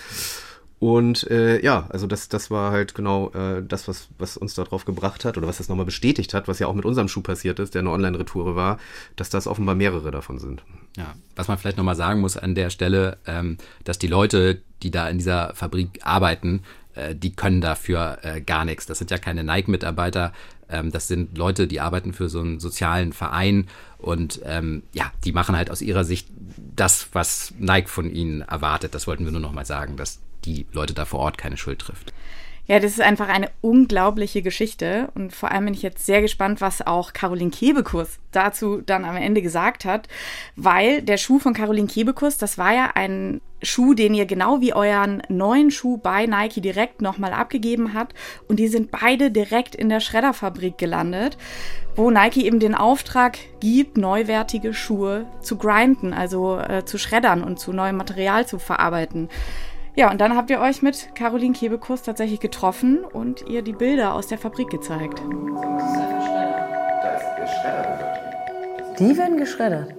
Und 0.78 1.28
äh, 1.30 1.62
ja, 1.64 1.86
also 1.88 2.06
das, 2.06 2.28
das 2.28 2.50
war 2.50 2.70
halt 2.70 2.94
genau 2.94 3.30
äh, 3.30 3.62
das, 3.66 3.88
was, 3.88 4.08
was 4.18 4.36
uns 4.36 4.54
darauf 4.54 4.84
gebracht 4.84 5.24
hat 5.24 5.38
oder 5.38 5.46
was 5.46 5.56
das 5.56 5.70
nochmal 5.70 5.86
bestätigt 5.86 6.34
hat, 6.34 6.48
was 6.48 6.58
ja 6.58 6.66
auch 6.66 6.74
mit 6.74 6.84
unserem 6.84 7.08
Schuh 7.08 7.22
passiert 7.22 7.58
ist, 7.60 7.74
der 7.74 7.80
eine 7.80 7.90
Online-Retoure 7.90 8.56
war, 8.56 8.78
dass 9.16 9.30
das 9.30 9.46
offenbar 9.46 9.74
mehrere 9.74 10.10
davon 10.10 10.38
sind. 10.38 10.62
Ja, 10.98 11.14
was 11.34 11.48
man 11.48 11.56
vielleicht 11.56 11.78
nochmal 11.78 11.96
sagen 11.96 12.20
muss 12.20 12.36
an 12.36 12.54
der 12.54 12.68
Stelle, 12.68 13.16
ähm, 13.26 13.56
dass 13.84 13.98
die 13.98 14.06
Leute, 14.06 14.60
die 14.82 14.90
da 14.90 15.08
in 15.08 15.16
dieser 15.16 15.54
Fabrik 15.54 16.00
arbeiten, 16.02 16.62
äh, 16.94 17.14
die 17.14 17.34
können 17.34 17.62
dafür 17.62 18.18
äh, 18.22 18.42
gar 18.42 18.66
nichts. 18.66 18.84
Das 18.84 18.98
sind 18.98 19.10
ja 19.10 19.16
keine 19.16 19.44
Nike-Mitarbeiter, 19.44 20.34
ähm, 20.68 20.90
das 20.90 21.08
sind 21.08 21.38
Leute, 21.38 21.66
die 21.66 21.80
arbeiten 21.80 22.12
für 22.12 22.28
so 22.28 22.40
einen 22.40 22.60
sozialen 22.60 23.14
Verein 23.14 23.68
und 23.98 24.40
ähm, 24.44 24.82
ja, 24.92 25.10
die 25.24 25.32
machen 25.32 25.56
halt 25.56 25.70
aus 25.70 25.80
ihrer 25.80 26.04
Sicht 26.04 26.28
das, 26.74 27.08
was 27.12 27.54
Nike 27.58 27.88
von 27.88 28.10
ihnen 28.10 28.42
erwartet. 28.42 28.94
Das 28.94 29.06
wollten 29.06 29.24
wir 29.24 29.32
nur 29.32 29.40
nochmal 29.40 29.64
sagen, 29.64 29.96
dass 29.96 30.20
die 30.46 30.66
Leute 30.72 30.94
da 30.94 31.04
vor 31.04 31.20
Ort 31.20 31.38
keine 31.38 31.56
Schuld 31.56 31.80
trifft. 31.80 32.12
Ja, 32.68 32.80
das 32.80 32.92
ist 32.92 33.00
einfach 33.00 33.28
eine 33.28 33.50
unglaubliche 33.60 34.42
Geschichte 34.42 35.08
und 35.14 35.32
vor 35.32 35.52
allem 35.52 35.66
bin 35.66 35.74
ich 35.74 35.82
jetzt 35.82 36.04
sehr 36.04 36.20
gespannt, 36.20 36.60
was 36.60 36.84
auch 36.84 37.12
Caroline 37.12 37.52
Kebekus 37.52 38.18
dazu 38.32 38.82
dann 38.84 39.04
am 39.04 39.14
Ende 39.14 39.40
gesagt 39.40 39.84
hat, 39.84 40.08
weil 40.56 41.00
der 41.00 41.16
Schuh 41.16 41.38
von 41.38 41.54
Caroline 41.54 41.86
Kebekus, 41.86 42.38
das 42.38 42.58
war 42.58 42.74
ja 42.74 42.90
ein 42.96 43.40
Schuh, 43.62 43.94
den 43.94 44.14
ihr 44.14 44.26
genau 44.26 44.60
wie 44.60 44.74
euren 44.74 45.22
neuen 45.28 45.70
Schuh 45.70 45.96
bei 45.96 46.26
Nike 46.26 46.60
direkt 46.60 47.02
nochmal 47.02 47.32
abgegeben 47.32 47.94
hat 47.94 48.14
und 48.48 48.58
die 48.58 48.68
sind 48.68 48.90
beide 48.90 49.30
direkt 49.30 49.76
in 49.76 49.88
der 49.88 50.00
Schredderfabrik 50.00 50.76
gelandet, 50.76 51.38
wo 51.94 52.10
Nike 52.10 52.44
eben 52.44 52.58
den 52.58 52.74
Auftrag 52.74 53.38
gibt, 53.60 53.96
neuwertige 53.96 54.74
Schuhe 54.74 55.26
zu 55.40 55.56
grinden, 55.56 56.12
also 56.12 56.58
äh, 56.58 56.84
zu 56.84 56.98
schreddern 56.98 57.44
und 57.44 57.60
zu 57.60 57.72
neuem 57.72 57.96
Material 57.96 58.44
zu 58.44 58.58
verarbeiten. 58.58 59.28
Ja, 59.98 60.10
und 60.10 60.20
dann 60.20 60.36
habt 60.36 60.50
ihr 60.50 60.60
euch 60.60 60.82
mit 60.82 61.14
Caroline 61.14 61.54
Kebekus 61.54 62.02
tatsächlich 62.02 62.38
getroffen 62.38 63.02
und 63.02 63.48
ihr 63.48 63.62
die 63.62 63.72
Bilder 63.72 64.12
aus 64.12 64.26
der 64.26 64.36
Fabrik 64.36 64.68
gezeigt. 64.68 65.22
Die 68.98 69.16
werden 69.16 69.38
geschreddert. 69.38 69.94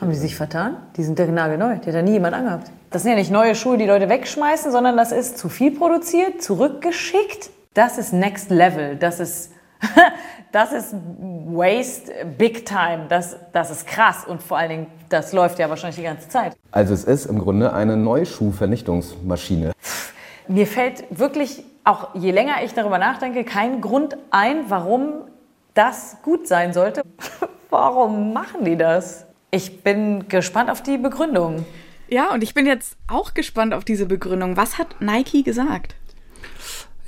Haben 0.00 0.10
die 0.10 0.16
sich 0.16 0.36
vertan? 0.36 0.76
Die 0.96 1.02
sind 1.02 1.18
ja 1.18 1.26
nagelneu. 1.26 1.78
Die 1.78 1.88
hat 1.88 1.94
ja 1.94 2.02
nie 2.02 2.12
jemand 2.12 2.36
angehabt. 2.36 2.70
Das 2.90 3.02
sind 3.02 3.10
ja 3.10 3.18
nicht 3.18 3.32
neue 3.32 3.56
Schuhe, 3.56 3.78
die 3.78 3.84
Leute 3.84 4.08
wegschmeißen, 4.08 4.70
sondern 4.70 4.96
das 4.96 5.10
ist 5.10 5.38
zu 5.38 5.48
viel 5.48 5.72
produziert, 5.72 6.40
zurückgeschickt. 6.40 7.50
Das 7.74 7.98
ist 7.98 8.12
Next 8.12 8.48
Level. 8.50 8.94
Das 8.94 9.18
ist, 9.18 9.50
das 10.52 10.72
ist 10.72 10.94
Waste 10.94 12.12
Big 12.36 12.66
Time. 12.66 13.06
Das, 13.08 13.36
das 13.52 13.70
ist 13.70 13.86
krass. 13.86 14.24
Und 14.26 14.42
vor 14.42 14.58
allen 14.58 14.70
Dingen, 14.70 14.86
das 15.08 15.32
läuft 15.32 15.58
ja 15.58 15.68
wahrscheinlich 15.68 15.96
die 15.96 16.02
ganze 16.02 16.28
Zeit. 16.28 16.56
Also 16.70 16.94
es 16.94 17.04
ist 17.04 17.26
im 17.26 17.38
Grunde 17.38 17.72
eine 17.72 17.96
Neuschuhvernichtungsmaschine. 17.96 19.72
Mir 20.48 20.66
fällt 20.66 21.04
wirklich, 21.10 21.64
auch 21.84 22.14
je 22.14 22.30
länger 22.30 22.62
ich 22.64 22.74
darüber 22.74 22.98
nachdenke, 22.98 23.44
kein 23.44 23.80
Grund 23.80 24.16
ein, 24.30 24.64
warum 24.68 25.24
das 25.74 26.16
gut 26.22 26.48
sein 26.48 26.72
sollte. 26.72 27.02
warum 27.70 28.32
machen 28.32 28.64
die 28.64 28.76
das? 28.76 29.26
Ich 29.50 29.82
bin 29.82 30.28
gespannt 30.28 30.70
auf 30.70 30.82
die 30.82 30.98
Begründung. 30.98 31.64
Ja, 32.08 32.32
und 32.32 32.42
ich 32.42 32.54
bin 32.54 32.66
jetzt 32.66 32.96
auch 33.06 33.34
gespannt 33.34 33.74
auf 33.74 33.84
diese 33.84 34.06
Begründung. 34.06 34.56
Was 34.56 34.78
hat 34.78 35.00
Nike 35.00 35.42
gesagt? 35.42 35.94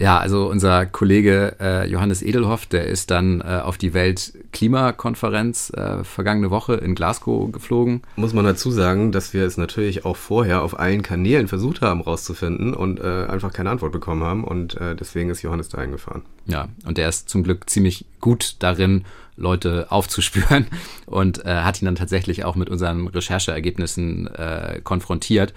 Ja, 0.00 0.16
also 0.16 0.48
unser 0.48 0.86
Kollege 0.86 1.56
äh, 1.60 1.86
Johannes 1.86 2.22
Edelhoff, 2.22 2.64
der 2.64 2.86
ist 2.86 3.10
dann 3.10 3.42
äh, 3.42 3.60
auf 3.62 3.76
die 3.76 3.92
Weltklimakonferenz 3.92 5.74
äh, 5.76 6.04
vergangene 6.04 6.50
Woche 6.50 6.76
in 6.76 6.94
Glasgow 6.94 7.52
geflogen. 7.52 8.00
Muss 8.16 8.32
man 8.32 8.46
dazu 8.46 8.70
sagen, 8.70 9.12
dass 9.12 9.34
wir 9.34 9.44
es 9.44 9.58
natürlich 9.58 10.06
auch 10.06 10.16
vorher 10.16 10.62
auf 10.62 10.78
allen 10.78 11.02
Kanälen 11.02 11.48
versucht 11.48 11.82
haben 11.82 12.00
rauszufinden 12.00 12.72
und 12.72 12.98
äh, 12.98 13.26
einfach 13.26 13.52
keine 13.52 13.68
Antwort 13.68 13.92
bekommen 13.92 14.24
haben 14.24 14.42
und 14.42 14.74
äh, 14.80 14.96
deswegen 14.96 15.28
ist 15.28 15.42
Johannes 15.42 15.68
da 15.68 15.76
eingefahren. 15.76 16.22
Ja, 16.46 16.68
und 16.86 16.96
der 16.96 17.10
ist 17.10 17.28
zum 17.28 17.42
Glück 17.42 17.68
ziemlich 17.68 18.06
gut 18.20 18.56
darin, 18.60 19.04
Leute 19.36 19.86
aufzuspüren 19.90 20.66
und 21.04 21.44
äh, 21.44 21.56
hat 21.56 21.82
ihn 21.82 21.84
dann 21.84 21.96
tatsächlich 21.96 22.44
auch 22.44 22.56
mit 22.56 22.70
unseren 22.70 23.06
Rechercheergebnissen 23.06 24.28
äh, 24.28 24.80
konfrontiert. 24.82 25.52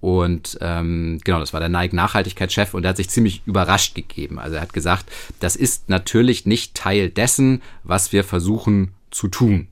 Und 0.00 0.58
ähm, 0.62 1.20
genau, 1.24 1.40
das 1.40 1.52
war 1.52 1.60
der 1.60 1.68
Nike 1.68 1.94
Nachhaltigkeitschef 1.94 2.72
und 2.72 2.82
der 2.82 2.90
hat 2.90 2.96
sich 2.96 3.10
ziemlich 3.10 3.42
überrascht 3.44 3.94
gegeben. 3.94 4.38
Also 4.38 4.56
er 4.56 4.62
hat 4.62 4.72
gesagt, 4.72 5.10
das 5.40 5.56
ist 5.56 5.88
natürlich 5.88 6.46
nicht 6.46 6.74
Teil 6.74 7.10
dessen, 7.10 7.60
was 7.84 8.12
wir 8.12 8.24
versuchen 8.24 8.92
zu 9.10 9.28
tun. 9.28 9.68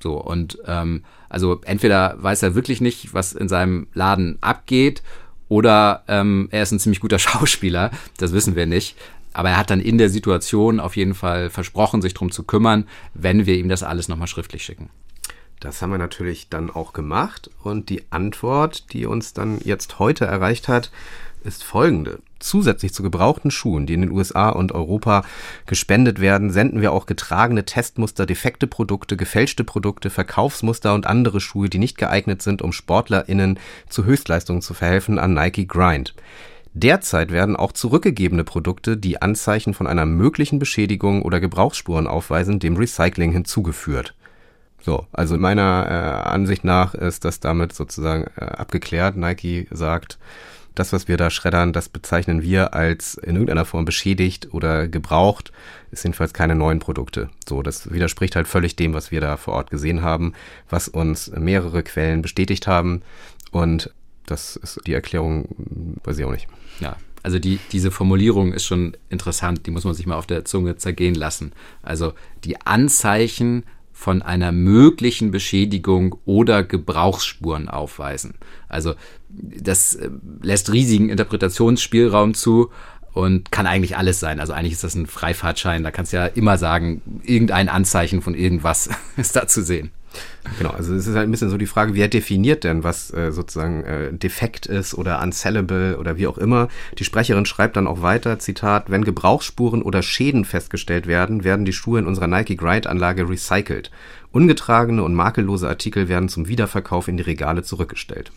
So, 0.00 0.20
und 0.20 0.58
ähm, 0.66 1.02
also 1.28 1.60
entweder 1.64 2.16
weiß 2.22 2.42
er 2.42 2.54
wirklich 2.54 2.80
nicht, 2.80 3.14
was 3.14 3.32
in 3.32 3.48
seinem 3.48 3.88
Laden 3.94 4.38
abgeht, 4.40 5.02
oder 5.48 6.04
ähm, 6.08 6.48
er 6.50 6.62
ist 6.62 6.72
ein 6.72 6.78
ziemlich 6.78 7.00
guter 7.00 7.18
Schauspieler, 7.20 7.90
das 8.18 8.32
wissen 8.32 8.56
wir 8.56 8.66
nicht. 8.66 8.96
Aber 9.32 9.50
er 9.50 9.56
hat 9.56 9.70
dann 9.70 9.80
in 9.80 9.98
der 9.98 10.10
Situation 10.10 10.78
auf 10.78 10.96
jeden 10.96 11.14
Fall 11.14 11.50
versprochen, 11.50 12.02
sich 12.02 12.14
drum 12.14 12.30
zu 12.30 12.44
kümmern, 12.44 12.86
wenn 13.14 13.46
wir 13.46 13.56
ihm 13.56 13.68
das 13.68 13.82
alles 13.82 14.06
nochmal 14.06 14.28
schriftlich 14.28 14.64
schicken. 14.64 14.90
Das 15.64 15.80
haben 15.80 15.92
wir 15.92 15.98
natürlich 15.98 16.50
dann 16.50 16.68
auch 16.68 16.92
gemacht 16.92 17.48
und 17.62 17.88
die 17.88 18.02
Antwort, 18.10 18.92
die 18.92 19.06
uns 19.06 19.32
dann 19.32 19.60
jetzt 19.64 19.98
heute 19.98 20.26
erreicht 20.26 20.68
hat, 20.68 20.90
ist 21.42 21.64
folgende. 21.64 22.18
Zusätzlich 22.38 22.92
zu 22.92 23.02
gebrauchten 23.02 23.50
Schuhen, 23.50 23.86
die 23.86 23.94
in 23.94 24.02
den 24.02 24.10
USA 24.10 24.50
und 24.50 24.72
Europa 24.72 25.24
gespendet 25.64 26.20
werden, 26.20 26.50
senden 26.50 26.82
wir 26.82 26.92
auch 26.92 27.06
getragene 27.06 27.64
Testmuster, 27.64 28.26
defekte 28.26 28.66
Produkte, 28.66 29.16
gefälschte 29.16 29.64
Produkte, 29.64 30.10
Verkaufsmuster 30.10 30.92
und 30.92 31.06
andere 31.06 31.40
Schuhe, 31.40 31.70
die 31.70 31.78
nicht 31.78 31.96
geeignet 31.96 32.42
sind, 32.42 32.60
um 32.60 32.74
SportlerInnen 32.74 33.58
zu 33.88 34.04
Höchstleistungen 34.04 34.60
zu 34.60 34.74
verhelfen, 34.74 35.18
an 35.18 35.32
Nike 35.32 35.66
Grind. 35.66 36.14
Derzeit 36.74 37.32
werden 37.32 37.56
auch 37.56 37.72
zurückgegebene 37.72 38.44
Produkte, 38.44 38.98
die 38.98 39.22
Anzeichen 39.22 39.72
von 39.72 39.86
einer 39.86 40.04
möglichen 40.04 40.58
Beschädigung 40.58 41.22
oder 41.22 41.40
Gebrauchsspuren 41.40 42.06
aufweisen, 42.06 42.58
dem 42.58 42.76
Recycling 42.76 43.32
hinzugeführt. 43.32 44.14
So, 44.84 45.06
also 45.12 45.38
meiner 45.38 45.86
äh, 45.88 46.28
Ansicht 46.28 46.62
nach 46.62 46.94
ist 46.94 47.24
das 47.24 47.40
damit 47.40 47.72
sozusagen 47.72 48.24
äh, 48.36 48.44
abgeklärt. 48.44 49.16
Nike 49.16 49.66
sagt, 49.70 50.18
das, 50.74 50.92
was 50.92 51.08
wir 51.08 51.16
da 51.16 51.30
schreddern, 51.30 51.72
das 51.72 51.88
bezeichnen 51.88 52.42
wir 52.42 52.74
als 52.74 53.14
in 53.14 53.36
irgendeiner 53.36 53.64
Form 53.64 53.86
beschädigt 53.86 54.52
oder 54.52 54.86
gebraucht. 54.86 55.52
Sind 55.90 56.10
jedenfalls 56.10 56.34
keine 56.34 56.54
neuen 56.54 56.80
Produkte. 56.80 57.30
So, 57.48 57.62
das 57.62 57.92
widerspricht 57.92 58.36
halt 58.36 58.46
völlig 58.46 58.76
dem, 58.76 58.92
was 58.92 59.10
wir 59.10 59.22
da 59.22 59.38
vor 59.38 59.54
Ort 59.54 59.70
gesehen 59.70 60.02
haben, 60.02 60.34
was 60.68 60.88
uns 60.88 61.30
mehrere 61.30 61.82
Quellen 61.82 62.20
bestätigt 62.20 62.66
haben. 62.66 63.00
Und 63.52 63.90
das 64.26 64.56
ist 64.56 64.80
die 64.86 64.92
Erklärung, 64.92 65.48
weiß 66.04 66.18
ich 66.18 66.24
auch 66.26 66.32
nicht. 66.32 66.48
Ja, 66.80 66.96
also 67.22 67.38
die, 67.38 67.58
diese 67.72 67.90
Formulierung 67.90 68.52
ist 68.52 68.66
schon 68.66 68.96
interessant, 69.08 69.64
die 69.66 69.70
muss 69.70 69.84
man 69.84 69.94
sich 69.94 70.06
mal 70.06 70.16
auf 70.16 70.26
der 70.26 70.44
Zunge 70.44 70.76
zergehen 70.76 71.14
lassen. 71.14 71.52
Also 71.82 72.12
die 72.44 72.60
Anzeichen 72.60 73.64
von 73.94 74.20
einer 74.20 74.52
möglichen 74.52 75.30
Beschädigung 75.30 76.16
oder 76.26 76.64
Gebrauchsspuren 76.64 77.68
aufweisen. 77.68 78.34
Also 78.68 78.94
das 79.30 79.94
äh, 79.94 80.10
lässt 80.42 80.72
riesigen 80.72 81.08
Interpretationsspielraum 81.08 82.34
zu 82.34 82.70
und 83.12 83.52
kann 83.52 83.68
eigentlich 83.68 83.96
alles 83.96 84.18
sein. 84.18 84.40
Also 84.40 84.52
eigentlich 84.52 84.72
ist 84.72 84.84
das 84.84 84.96
ein 84.96 85.06
Freifahrtschein. 85.06 85.84
Da 85.84 85.92
kannst 85.92 86.12
du 86.12 86.16
ja 86.16 86.26
immer 86.26 86.58
sagen, 86.58 87.20
irgendein 87.22 87.68
Anzeichen 87.68 88.20
von 88.20 88.34
irgendwas 88.34 88.90
ist 89.16 89.36
da 89.36 89.46
zu 89.46 89.62
sehen. 89.62 89.92
Genau, 90.58 90.70
also 90.70 90.94
es 90.94 91.06
ist 91.06 91.14
halt 91.14 91.26
ein 91.26 91.30
bisschen 91.30 91.50
so 91.50 91.56
die 91.56 91.66
Frage, 91.66 91.94
wer 91.94 92.08
definiert 92.08 92.64
denn, 92.64 92.84
was 92.84 93.12
äh, 93.12 93.32
sozusagen 93.32 93.84
äh, 93.84 94.12
defekt 94.12 94.66
ist 94.66 94.94
oder 94.94 95.20
unsellable 95.22 95.98
oder 95.98 96.16
wie 96.16 96.26
auch 96.26 96.38
immer. 96.38 96.68
Die 96.98 97.04
Sprecherin 97.04 97.46
schreibt 97.46 97.76
dann 97.76 97.86
auch 97.86 98.02
weiter, 98.02 98.38
Zitat, 98.38 98.90
wenn 98.90 99.04
Gebrauchsspuren 99.04 99.82
oder 99.82 100.02
Schäden 100.02 100.44
festgestellt 100.44 101.06
werden, 101.06 101.44
werden 101.44 101.64
die 101.64 101.72
Schuhe 101.72 101.98
in 101.98 102.06
unserer 102.06 102.26
Nike 102.26 102.56
Grind 102.56 102.86
Anlage 102.86 103.28
recycelt. 103.28 103.90
Ungetragene 104.32 105.02
und 105.02 105.14
makellose 105.14 105.68
Artikel 105.68 106.08
werden 106.08 106.28
zum 106.28 106.48
Wiederverkauf 106.48 107.08
in 107.08 107.16
die 107.16 107.22
Regale 107.22 107.62
zurückgestellt. 107.62 108.32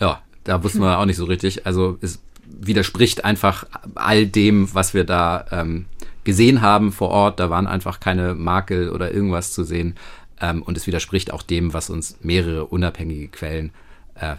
Ja, 0.00 0.22
da 0.44 0.62
wussten 0.62 0.80
wir 0.80 0.98
auch 0.98 1.04
nicht 1.04 1.16
so 1.16 1.24
richtig. 1.24 1.66
Also 1.66 1.98
es 2.00 2.20
widerspricht 2.44 3.24
einfach 3.24 3.64
all 3.94 4.26
dem, 4.26 4.72
was 4.74 4.94
wir 4.94 5.04
da 5.04 5.44
ähm, 5.50 5.86
gesehen 6.24 6.62
haben 6.62 6.92
vor 6.92 7.08
Ort. 7.10 7.40
Da 7.40 7.50
waren 7.50 7.66
einfach 7.66 8.00
keine 8.00 8.34
Makel 8.34 8.90
oder 8.90 9.12
irgendwas 9.12 9.52
zu 9.52 9.64
sehen. 9.64 9.96
Ähm, 10.40 10.62
und 10.62 10.76
es 10.76 10.86
widerspricht 10.86 11.32
auch 11.32 11.42
dem, 11.42 11.72
was 11.72 11.90
uns 11.90 12.18
mehrere 12.22 12.66
unabhängige 12.66 13.28
Quellen 13.28 13.72
äh, 14.14 14.36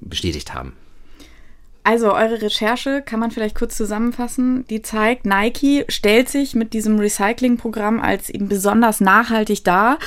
bestätigt 0.00 0.54
haben. 0.54 0.74
Also 1.82 2.12
eure 2.12 2.42
Recherche 2.42 3.02
kann 3.02 3.20
man 3.20 3.30
vielleicht 3.30 3.54
kurz 3.54 3.76
zusammenfassen. 3.76 4.66
Die 4.68 4.82
zeigt, 4.82 5.24
Nike 5.24 5.84
stellt 5.88 6.28
sich 6.28 6.54
mit 6.54 6.74
diesem 6.74 6.98
Recycling-Programm 6.98 8.00
als 8.00 8.28
eben 8.28 8.48
besonders 8.48 9.00
nachhaltig 9.00 9.64
dar. 9.64 9.98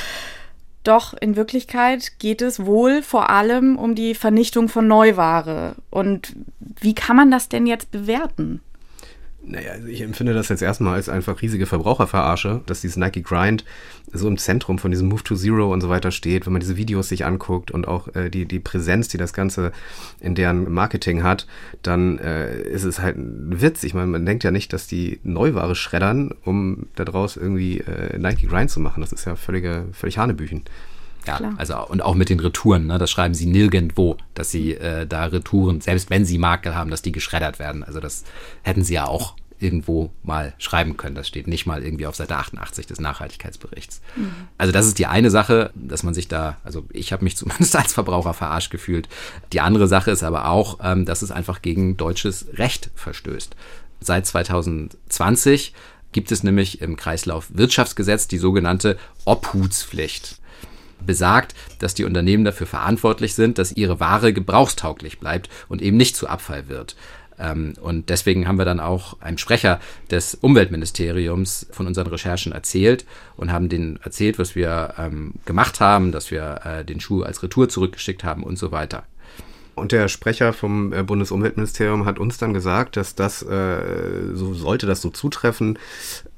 Doch 0.83 1.13
in 1.13 1.35
Wirklichkeit 1.35 2.19
geht 2.19 2.41
es 2.41 2.65
wohl 2.65 3.01
vor 3.01 3.29
allem 3.29 3.77
um 3.77 3.95
die 3.95 4.15
Vernichtung 4.15 4.69
von 4.69 4.87
Neuware. 4.87 5.75
Und 5.89 6.35
wie 6.79 6.93
kann 6.93 7.15
man 7.15 7.31
das 7.31 7.49
denn 7.49 7.65
jetzt 7.65 7.89
bewerten? 7.89 8.61
Naja, 9.45 9.71
also 9.71 9.87
ich 9.87 9.99
empfinde 9.99 10.33
das 10.33 10.47
jetzt 10.47 10.61
erstmal 10.61 10.93
als 10.95 11.09
einfach 11.09 11.41
riesige 11.41 11.65
Verbraucherverarsche, 11.65 12.61
dass 12.65 12.79
dieses 12.79 12.95
Nike 12.95 13.21
Grind 13.21 13.65
so 14.13 14.29
im 14.29 14.37
Zentrum 14.37 14.79
von 14.79 14.89
diesem 14.89 15.09
Move 15.09 15.23
to 15.23 15.35
Zero 15.35 15.73
und 15.73 15.81
so 15.81 15.89
weiter 15.89 16.11
steht, 16.11 16.45
wenn 16.45 16.53
man 16.53 16.61
diese 16.61 16.77
Videos 16.77 17.09
sich 17.09 17.25
anguckt 17.25 17.69
und 17.69 17.85
auch 17.85 18.15
äh, 18.15 18.29
die, 18.29 18.45
die 18.45 18.59
Präsenz, 18.59 19.09
die 19.09 19.17
das 19.17 19.33
Ganze 19.33 19.73
in 20.21 20.33
deren 20.33 20.71
Marketing 20.71 21.23
hat, 21.23 21.45
dann 21.81 22.19
äh, 22.19 22.61
ist 22.61 22.85
es 22.85 22.99
halt 22.99 23.17
ein 23.17 23.61
Witz. 23.61 23.83
Ich 23.83 23.93
meine, 23.93 24.07
man 24.07 24.25
denkt 24.25 24.45
ja 24.45 24.51
nicht, 24.51 24.71
dass 24.71 24.87
die 24.87 25.19
Neuware 25.23 25.75
schreddern, 25.75 26.33
um 26.45 26.87
daraus 26.95 27.35
irgendwie 27.35 27.79
äh, 27.79 28.17
Nike 28.17 28.47
Grind 28.47 28.71
zu 28.71 28.79
machen. 28.79 29.01
Das 29.01 29.11
ist 29.11 29.25
ja 29.25 29.35
völlige, 29.35 29.87
völlig 29.91 30.17
Hanebüchen. 30.17 30.63
Ja, 31.25 31.37
Klar. 31.37 31.53
also 31.57 31.87
und 31.87 32.01
auch 32.01 32.15
mit 32.15 32.29
den 32.29 32.39
Retouren, 32.39 32.87
ne, 32.87 32.97
das 32.97 33.09
schreiben 33.09 33.33
sie 33.33 33.45
nirgendwo, 33.45 34.17
dass 34.33 34.51
sie 34.51 34.73
äh, 34.73 35.07
da 35.07 35.25
Retouren, 35.25 35.81
selbst 35.81 36.09
wenn 36.09 36.25
sie 36.25 36.37
Makel 36.37 36.75
haben, 36.75 36.91
dass 36.91 37.01
die 37.01 37.11
geschreddert 37.11 37.59
werden. 37.59 37.83
Also 37.83 37.99
das 37.99 38.23
hätten 38.61 38.83
sie 38.83 38.95
ja 38.95 39.05
auch 39.05 39.35
irgendwo 39.63 40.11
mal 40.23 40.53
schreiben 40.57 40.97
können. 40.97 41.15
Das 41.15 41.27
steht 41.27 41.47
nicht 41.47 41.65
mal 41.65 41.83
irgendwie 41.83 42.05
auf 42.05 42.15
Seite 42.15 42.35
88 42.35 42.85
des 42.85 42.99
Nachhaltigkeitsberichts. 42.99 44.01
Mhm. 44.15 44.33
Also 44.57 44.73
das 44.73 44.85
ist 44.85 44.99
die 44.99 45.05
eine 45.05 45.31
Sache, 45.31 45.71
dass 45.73 46.03
man 46.03 46.13
sich 46.13 46.27
da, 46.27 46.57
also 46.63 46.85
ich 46.91 47.13
habe 47.13 47.23
mich 47.23 47.37
zumindest 47.37 47.75
als 47.75 47.93
Verbraucher 47.93 48.33
verarscht 48.33 48.71
gefühlt. 48.71 49.07
Die 49.53 49.61
andere 49.61 49.87
Sache 49.87 50.11
ist 50.11 50.23
aber 50.23 50.49
auch, 50.49 50.79
ähm, 50.83 51.05
dass 51.05 51.21
es 51.21 51.31
einfach 51.31 51.61
gegen 51.61 51.97
deutsches 51.97 52.47
Recht 52.53 52.91
verstößt. 52.95 53.55
Seit 54.01 54.27
2020 54.27 55.73
gibt 56.11 56.31
es 56.31 56.43
nämlich 56.43 56.81
im 56.81 56.97
Kreislaufwirtschaftsgesetz 56.97 58.27
die 58.27 58.37
sogenannte 58.37 58.97
Obhutspflicht 59.25 60.39
besagt, 61.05 61.55
dass 61.79 61.93
die 61.93 62.05
Unternehmen 62.05 62.45
dafür 62.45 62.67
verantwortlich 62.67 63.35
sind, 63.35 63.57
dass 63.57 63.71
ihre 63.71 63.99
Ware 63.99 64.33
gebrauchstauglich 64.33 65.19
bleibt 65.19 65.49
und 65.69 65.81
eben 65.81 65.97
nicht 65.97 66.15
zu 66.15 66.27
Abfall 66.27 66.69
wird. 66.69 66.95
Ähm, 67.39 67.73
und 67.81 68.09
deswegen 68.09 68.47
haben 68.47 68.57
wir 68.57 68.65
dann 68.65 68.79
auch 68.79 69.19
einem 69.21 69.37
Sprecher 69.37 69.79
des 70.11 70.35
Umweltministeriums 70.35 71.67
von 71.71 71.87
unseren 71.87 72.07
Recherchen 72.07 72.51
erzählt 72.51 73.05
und 73.37 73.51
haben 73.51 73.69
denen 73.69 73.99
erzählt, 74.03 74.39
was 74.39 74.55
wir 74.55 74.93
ähm, 74.97 75.33
gemacht 75.45 75.79
haben, 75.79 76.11
dass 76.11 76.31
wir 76.31 76.61
äh, 76.63 76.85
den 76.85 76.99
Schuh 76.99 77.23
als 77.23 77.43
Retour 77.43 77.69
zurückgeschickt 77.69 78.23
haben 78.23 78.43
und 78.43 78.57
so 78.57 78.71
weiter. 78.71 79.03
Und 79.75 79.91
der 79.91 80.07
Sprecher 80.07 80.53
vom 80.53 80.93
äh, 80.93 81.03
Bundesumweltministerium 81.03 82.05
hat 82.05 82.19
uns 82.19 82.37
dann 82.37 82.53
gesagt, 82.53 82.95
dass 82.95 83.15
das, 83.15 83.41
äh, 83.41 84.33
so 84.33 84.53
sollte 84.53 84.85
das 84.85 85.01
so 85.01 85.09
zutreffen, 85.09 85.79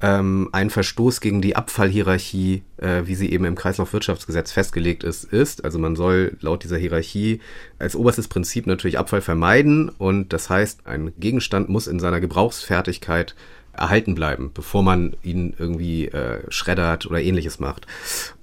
ähm, 0.00 0.48
ein 0.52 0.70
Verstoß 0.70 1.20
gegen 1.20 1.42
die 1.42 1.54
Abfallhierarchie, 1.54 2.62
äh, 2.78 3.02
wie 3.04 3.14
sie 3.14 3.30
eben 3.30 3.44
im 3.44 3.54
Kreislaufwirtschaftsgesetz 3.54 4.52
festgelegt 4.52 5.04
ist, 5.04 5.24
ist. 5.24 5.64
Also 5.64 5.78
man 5.78 5.96
soll 5.96 6.36
laut 6.40 6.64
dieser 6.64 6.78
Hierarchie 6.78 7.40
als 7.78 7.94
oberstes 7.94 8.28
Prinzip 8.28 8.66
natürlich 8.66 8.98
Abfall 8.98 9.20
vermeiden 9.20 9.90
und 9.90 10.32
das 10.32 10.48
heißt, 10.48 10.86
ein 10.86 11.12
Gegenstand 11.18 11.68
muss 11.68 11.86
in 11.86 12.00
seiner 12.00 12.20
Gebrauchsfertigkeit 12.20 13.34
erhalten 13.76 14.14
bleiben, 14.14 14.50
bevor 14.52 14.82
man 14.82 15.14
ihn 15.22 15.54
irgendwie 15.58 16.08
äh, 16.08 16.40
schreddert 16.48 17.06
oder 17.06 17.20
ähnliches 17.20 17.58
macht. 17.58 17.86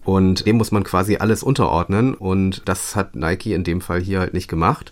Und 0.03 0.45
dem 0.45 0.57
muss 0.57 0.71
man 0.71 0.83
quasi 0.83 1.17
alles 1.17 1.43
unterordnen 1.43 2.13
und 2.13 2.61
das 2.65 2.95
hat 2.95 3.15
Nike 3.15 3.53
in 3.53 3.63
dem 3.63 3.81
Fall 3.81 4.01
hier 4.01 4.19
halt 4.19 4.33
nicht 4.33 4.47
gemacht. 4.47 4.91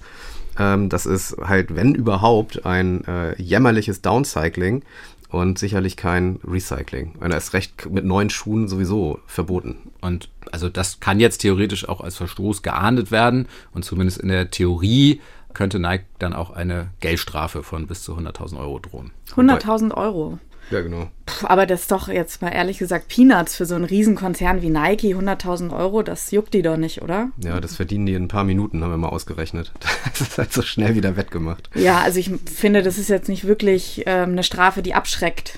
Ähm, 0.58 0.90
das 0.90 1.06
ist 1.06 1.36
halt, 1.44 1.76
wenn 1.76 1.96
überhaupt, 1.96 2.66
ein 2.66 3.06
äh, 3.06 3.42
jämmerliches 3.42 4.02
Downcycling 4.02 4.84
und 5.30 5.58
sicherlich 5.58 5.96
kein 5.96 6.40
Recycling. 6.44 7.14
Und 7.20 7.32
er 7.32 7.38
ist 7.38 7.54
recht 7.54 7.90
mit 7.90 8.04
neuen 8.04 8.30
Schuhen 8.30 8.68
sowieso 8.68 9.20
verboten. 9.26 9.78
Und 10.02 10.30
also 10.52 10.68
das 10.68 11.00
kann 11.00 11.20
jetzt 11.20 11.40
theoretisch 11.40 11.88
auch 11.88 12.02
als 12.02 12.18
Verstoß 12.18 12.64
geahndet 12.64 13.12
werden 13.12 13.48
und 13.74 13.86
zumindest 13.86 14.20
in 14.20 14.28
der 14.28 14.52
Theorie 14.52 15.22
könnte 15.54 15.80
Nike 15.80 16.06
dann 16.20 16.34
auch 16.34 16.52
eine 16.52 16.90
Geldstrafe 17.00 17.64
von 17.64 17.88
bis 17.88 18.04
zu 18.04 18.16
100.000 18.16 18.60
Euro 18.60 18.80
drohen. 18.80 19.12
100.000 19.36 19.94
Euro. 19.96 20.40
Ja, 20.72 20.82
genau. 20.82 21.10
Puh, 21.26 21.48
aber 21.48 21.66
das 21.66 21.82
ist 21.82 21.92
doch 21.92 22.08
jetzt 22.08 22.42
mal 22.42 22.50
ehrlich 22.50 22.78
gesagt 22.78 23.10
Peanuts 23.10 23.58
für 23.58 23.66
so 23.66 23.76
einen 23.76 23.84
Riesenkonzern 23.84 24.62
wie 24.62 24.70
Nike. 24.70 25.16
100.000 25.16 25.76
Euro, 25.76 26.02
das 26.02 26.32
juckt 26.32 26.54
die 26.54 26.62
doch 26.62 26.78
nicht, 26.78 27.02
oder? 27.02 27.30
Ja, 27.44 27.60
das 27.60 27.76
verdienen 27.76 28.06
die 28.06 28.14
in 28.14 28.24
ein 28.24 28.28
paar 28.30 28.46
Minuten, 28.46 28.84
haben 28.84 28.92
wir 28.92 28.98
mal 28.98 29.10
ausgerechnet. 29.10 29.72
Das 30.12 30.22
ist 30.22 30.38
halt 30.38 30.54
so 30.54 30.62
schnell 30.62 30.96
wieder 30.96 31.16
wettgemacht. 31.16 31.70
Ja, 31.74 32.00
also 32.00 32.20
ich 32.20 32.32
finde, 32.54 32.84
das 32.84 32.98
ist 32.98 33.10
jetzt 33.10 33.30
nicht 33.30 33.46
wirklich 33.46 34.04
ähm, 34.06 34.32
eine 34.32 34.44
Strafe, 34.44 34.82
die 34.82 34.94
abschreckt. 34.94 35.58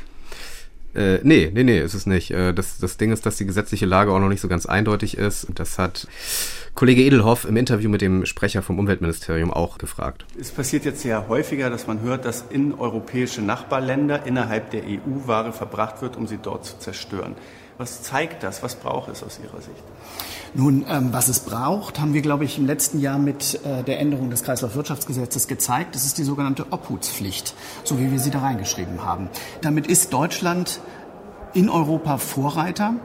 Äh, 0.96 1.20
nee, 1.24 1.52
nee, 1.54 1.64
nee, 1.64 1.80
ist 1.80 1.94
es 1.94 2.06
nicht. 2.06 2.32
Äh, 2.32 2.54
das, 2.54 2.78
das 2.78 2.98
Ding 2.98 3.12
ist, 3.12 3.26
dass 3.26 3.38
die 3.38 3.46
gesetzliche 3.46 3.86
Lage 3.86 4.12
auch 4.12 4.20
noch 4.20 4.30
nicht 4.30 4.42
so 4.42 4.48
ganz 4.48 4.66
eindeutig 4.66 5.18
ist. 5.18 5.48
Das 5.56 5.80
hat 5.80 6.08
Kollege 6.76 7.02
Edelhoff 7.02 7.46
im 7.46 7.58
Interview 7.58 7.90
mit 7.90 8.02
dem 8.02 8.26
Sprecher 8.26 8.62
vom 8.62 8.80
Umweltministerium 8.80 9.52
auch 9.52 9.78
gefragt. 9.78 10.26
Es 10.40 10.52
passiert 10.52 10.86
jetzt 10.86 11.04
ja 11.04 11.26
häufiger, 11.28 11.70
dass 11.70 11.88
man 11.88 12.02
hört, 12.02 12.26
dass 12.26 12.46
in 12.50 12.74
europäische 12.74 13.42
Nachbarländer 13.42 14.26
innerhalb 14.26 14.72
der 14.72 14.84
EU 14.84 15.28
Ware 15.28 15.54
verbracht 15.54 16.02
wird, 16.02 16.16
um 16.16 16.28
sie 16.28 16.38
dort 16.42 16.66
zu 16.66 16.80
zerstören. 16.80 17.36
Was 17.78 18.04
zeigt 18.04 18.44
das? 18.44 18.62
Was 18.62 18.76
braucht 18.76 19.10
es 19.10 19.24
aus 19.24 19.40
Ihrer 19.44 19.60
Sicht? 19.62 19.84
Nun, 20.54 20.86
ähm, 20.88 21.12
was 21.12 21.28
es 21.28 21.40
braucht, 21.40 22.00
haben 22.00 22.14
wir, 22.14 22.22
glaube 22.22 22.46
ich, 22.46 22.60
im 22.60 22.68
letzten 22.68 23.00
Jahr 23.00 23.18
mit 23.18 23.60
äh, 23.66 23.84
der 23.84 24.00
Änderung 24.00 24.30
des 24.30 24.44
Kreislaufwirtschaftsgesetzes 24.44 25.48
gezeigt. 25.48 25.96
Das 25.96 26.06
ist 26.06 26.20
die 26.20 26.24
sogenannte 26.24 26.68
Obhutspflicht, 26.72 27.56
so 27.84 28.00
wie 28.00 28.12
wir 28.12 28.20
sie 28.20 28.30
da 28.30 28.40
reingeschrieben 28.40 29.04
haben. 29.04 29.30
Damit 29.62 29.88
ist 29.88 30.14
Deutschland 30.14 30.80
in 31.54 31.70
Europa 31.70 32.18
Vorreiter. 32.18 32.96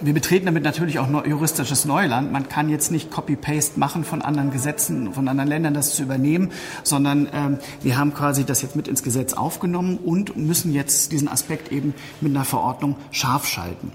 Wir 0.00 0.14
betreten 0.14 0.46
damit 0.46 0.62
natürlich 0.62 0.98
auch 0.98 1.26
juristisches 1.26 1.84
Neuland. 1.84 2.32
Man 2.32 2.48
kann 2.48 2.68
jetzt 2.68 2.90
nicht 2.90 3.10
Copy-Paste 3.10 3.78
machen 3.78 4.04
von 4.04 4.22
anderen 4.22 4.50
Gesetzen, 4.50 5.12
von 5.12 5.28
anderen 5.28 5.48
Ländern, 5.48 5.74
das 5.74 5.94
zu 5.94 6.02
übernehmen, 6.02 6.52
sondern 6.82 7.28
ähm, 7.32 7.58
wir 7.82 7.98
haben 7.98 8.14
quasi 8.14 8.44
das 8.44 8.62
jetzt 8.62 8.76
mit 8.76 8.88
ins 8.88 9.02
Gesetz 9.02 9.32
aufgenommen 9.32 9.98
und 9.98 10.36
müssen 10.36 10.72
jetzt 10.72 11.12
diesen 11.12 11.28
Aspekt 11.28 11.72
eben 11.72 11.94
mit 12.20 12.34
einer 12.34 12.44
Verordnung 12.44 12.96
scharf 13.10 13.46
schalten. 13.46 13.92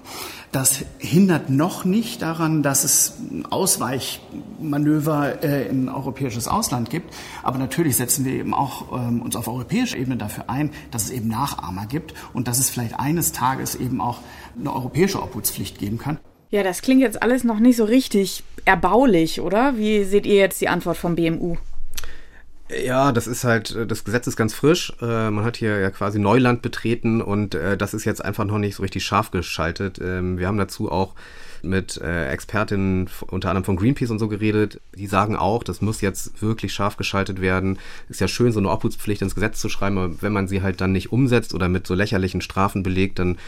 Das 0.52 0.84
hindert 0.98 1.50
noch 1.50 1.84
nicht 1.84 2.22
daran, 2.22 2.62
dass 2.62 2.84
es 2.84 3.14
Ausweichmanöver 3.50 5.42
äh, 5.42 5.68
in 5.68 5.88
europäisches 5.88 6.48
Ausland 6.48 6.88
gibt. 6.88 7.12
Aber 7.42 7.58
natürlich 7.58 7.96
setzen 7.96 8.24
wir 8.24 8.32
eben 8.32 8.54
auch 8.54 8.92
ähm, 8.96 9.20
uns 9.20 9.36
auf 9.36 9.48
europäischer 9.48 9.98
Ebene 9.98 10.16
dafür 10.16 10.48
ein, 10.48 10.70
dass 10.92 11.04
es 11.04 11.10
eben 11.10 11.28
Nachahmer 11.28 11.86
gibt 11.86 12.14
und 12.32 12.48
dass 12.48 12.58
es 12.58 12.70
vielleicht 12.70 12.98
eines 12.98 13.32
Tages 13.32 13.74
eben 13.74 14.00
auch 14.00 14.20
eine 14.58 14.72
europäische 14.72 15.22
Obhutspflicht 15.22 15.78
geben 15.86 15.98
kann. 15.98 16.18
Ja, 16.50 16.62
das 16.62 16.82
klingt 16.82 17.00
jetzt 17.00 17.22
alles 17.22 17.44
noch 17.44 17.58
nicht 17.58 17.76
so 17.76 17.84
richtig 17.84 18.42
erbaulich, 18.64 19.40
oder? 19.40 19.76
Wie 19.76 20.04
seht 20.04 20.26
ihr 20.26 20.36
jetzt 20.36 20.60
die 20.60 20.68
Antwort 20.68 20.96
vom 20.96 21.16
BMU? 21.16 21.56
Ja, 22.84 23.12
das 23.12 23.28
ist 23.28 23.44
halt, 23.44 23.76
das 23.88 24.04
Gesetz 24.04 24.26
ist 24.26 24.36
ganz 24.36 24.52
frisch. 24.52 24.92
Äh, 25.00 25.30
man 25.30 25.44
hat 25.44 25.56
hier 25.56 25.78
ja 25.78 25.90
quasi 25.90 26.18
Neuland 26.18 26.62
betreten 26.62 27.22
und 27.22 27.54
äh, 27.54 27.76
das 27.76 27.94
ist 27.94 28.04
jetzt 28.04 28.24
einfach 28.24 28.44
noch 28.44 28.58
nicht 28.58 28.74
so 28.74 28.82
richtig 28.82 29.04
scharf 29.04 29.30
geschaltet. 29.30 30.00
Ähm, 30.02 30.38
wir 30.38 30.48
haben 30.48 30.58
dazu 30.58 30.90
auch 30.90 31.14
mit 31.62 31.96
äh, 31.98 32.28
Expertinnen 32.28 33.08
unter 33.28 33.50
anderem 33.50 33.64
von 33.64 33.76
Greenpeace 33.76 34.10
und 34.10 34.18
so 34.18 34.28
geredet. 34.28 34.80
Die 34.96 35.06
sagen 35.06 35.36
auch, 35.36 35.62
das 35.62 35.80
muss 35.80 36.00
jetzt 36.00 36.42
wirklich 36.42 36.72
scharf 36.72 36.96
geschaltet 36.96 37.40
werden. 37.40 37.78
Ist 38.08 38.20
ja 38.20 38.28
schön, 38.28 38.52
so 38.52 38.58
eine 38.58 38.70
Obhutspflicht 38.70 39.22
ins 39.22 39.34
Gesetz 39.34 39.60
zu 39.60 39.68
schreiben, 39.68 39.98
aber 39.98 40.22
wenn 40.22 40.32
man 40.32 40.48
sie 40.48 40.62
halt 40.62 40.80
dann 40.80 40.92
nicht 40.92 41.12
umsetzt 41.12 41.54
oder 41.54 41.68
mit 41.68 41.86
so 41.86 41.94
lächerlichen 41.94 42.40
Strafen 42.40 42.82
belegt, 42.82 43.18
dann 43.18 43.38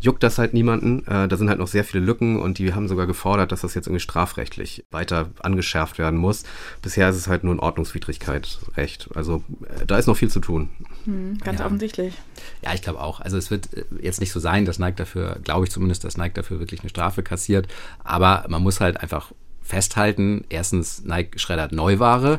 juckt 0.00 0.22
das 0.22 0.38
halt 0.38 0.54
niemanden. 0.54 1.06
Äh, 1.06 1.28
da 1.28 1.36
sind 1.36 1.48
halt 1.48 1.58
noch 1.58 1.66
sehr 1.68 1.84
viele 1.84 2.04
Lücken 2.04 2.40
und 2.40 2.58
die 2.58 2.74
haben 2.74 2.88
sogar 2.88 3.06
gefordert, 3.06 3.52
dass 3.52 3.62
das 3.62 3.74
jetzt 3.74 3.86
irgendwie 3.86 4.02
strafrechtlich 4.02 4.84
weiter 4.90 5.30
angeschärft 5.40 5.98
werden 5.98 6.18
muss. 6.18 6.44
Bisher 6.82 7.08
ist 7.08 7.16
es 7.16 7.28
halt 7.28 7.44
nur 7.44 7.54
ein 7.54 7.60
Ordnungswidrigkeitsrecht. 7.60 9.10
Also 9.14 9.42
äh, 9.62 9.86
da 9.86 9.98
ist 9.98 10.06
noch 10.06 10.16
viel 10.16 10.30
zu 10.30 10.40
tun. 10.40 10.68
Hm, 11.04 11.38
ganz 11.38 11.60
ja. 11.60 11.66
offensichtlich. 11.66 12.14
Ja, 12.62 12.74
ich 12.74 12.82
glaube 12.82 13.00
auch. 13.00 13.20
Also 13.20 13.36
es 13.36 13.50
wird 13.50 13.74
äh, 13.74 13.84
jetzt 14.00 14.20
nicht 14.20 14.32
so 14.32 14.40
sein, 14.40 14.64
dass 14.64 14.78
Nike 14.78 14.96
dafür, 14.96 15.38
glaube 15.42 15.66
ich 15.66 15.70
zumindest, 15.70 16.04
dass 16.04 16.16
Nike 16.16 16.34
dafür 16.34 16.60
wirklich 16.60 16.80
eine 16.80 16.90
Strafe 16.90 17.22
kassiert. 17.22 17.68
Aber 18.04 18.44
man 18.48 18.62
muss 18.62 18.80
halt 18.80 19.00
einfach 19.00 19.32
festhalten, 19.62 20.44
erstens, 20.48 21.04
Nike 21.04 21.38
schreddert 21.38 21.72
Neuware. 21.72 22.38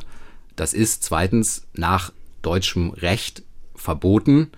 Das 0.56 0.74
ist 0.74 1.04
zweitens 1.04 1.68
nach 1.74 2.12
deutschem 2.42 2.90
Recht 2.92 3.44
verboten. 3.76 4.52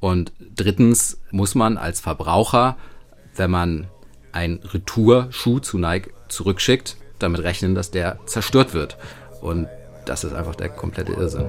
Und 0.00 0.32
drittens 0.54 1.18
muss 1.30 1.54
man 1.54 1.76
als 1.76 2.00
Verbraucher, 2.00 2.76
wenn 3.34 3.50
man 3.50 3.88
einen 4.32 4.60
Retourschuh 4.62 5.58
zu 5.58 5.78
Nike 5.78 6.10
zurückschickt, 6.28 6.96
damit 7.18 7.42
rechnen, 7.42 7.74
dass 7.74 7.90
der 7.90 8.18
zerstört 8.26 8.74
wird. 8.74 8.96
Und 9.40 9.66
das 10.06 10.24
ist 10.24 10.34
einfach 10.34 10.54
der 10.54 10.68
komplette 10.68 11.12
Irrsinn. 11.12 11.46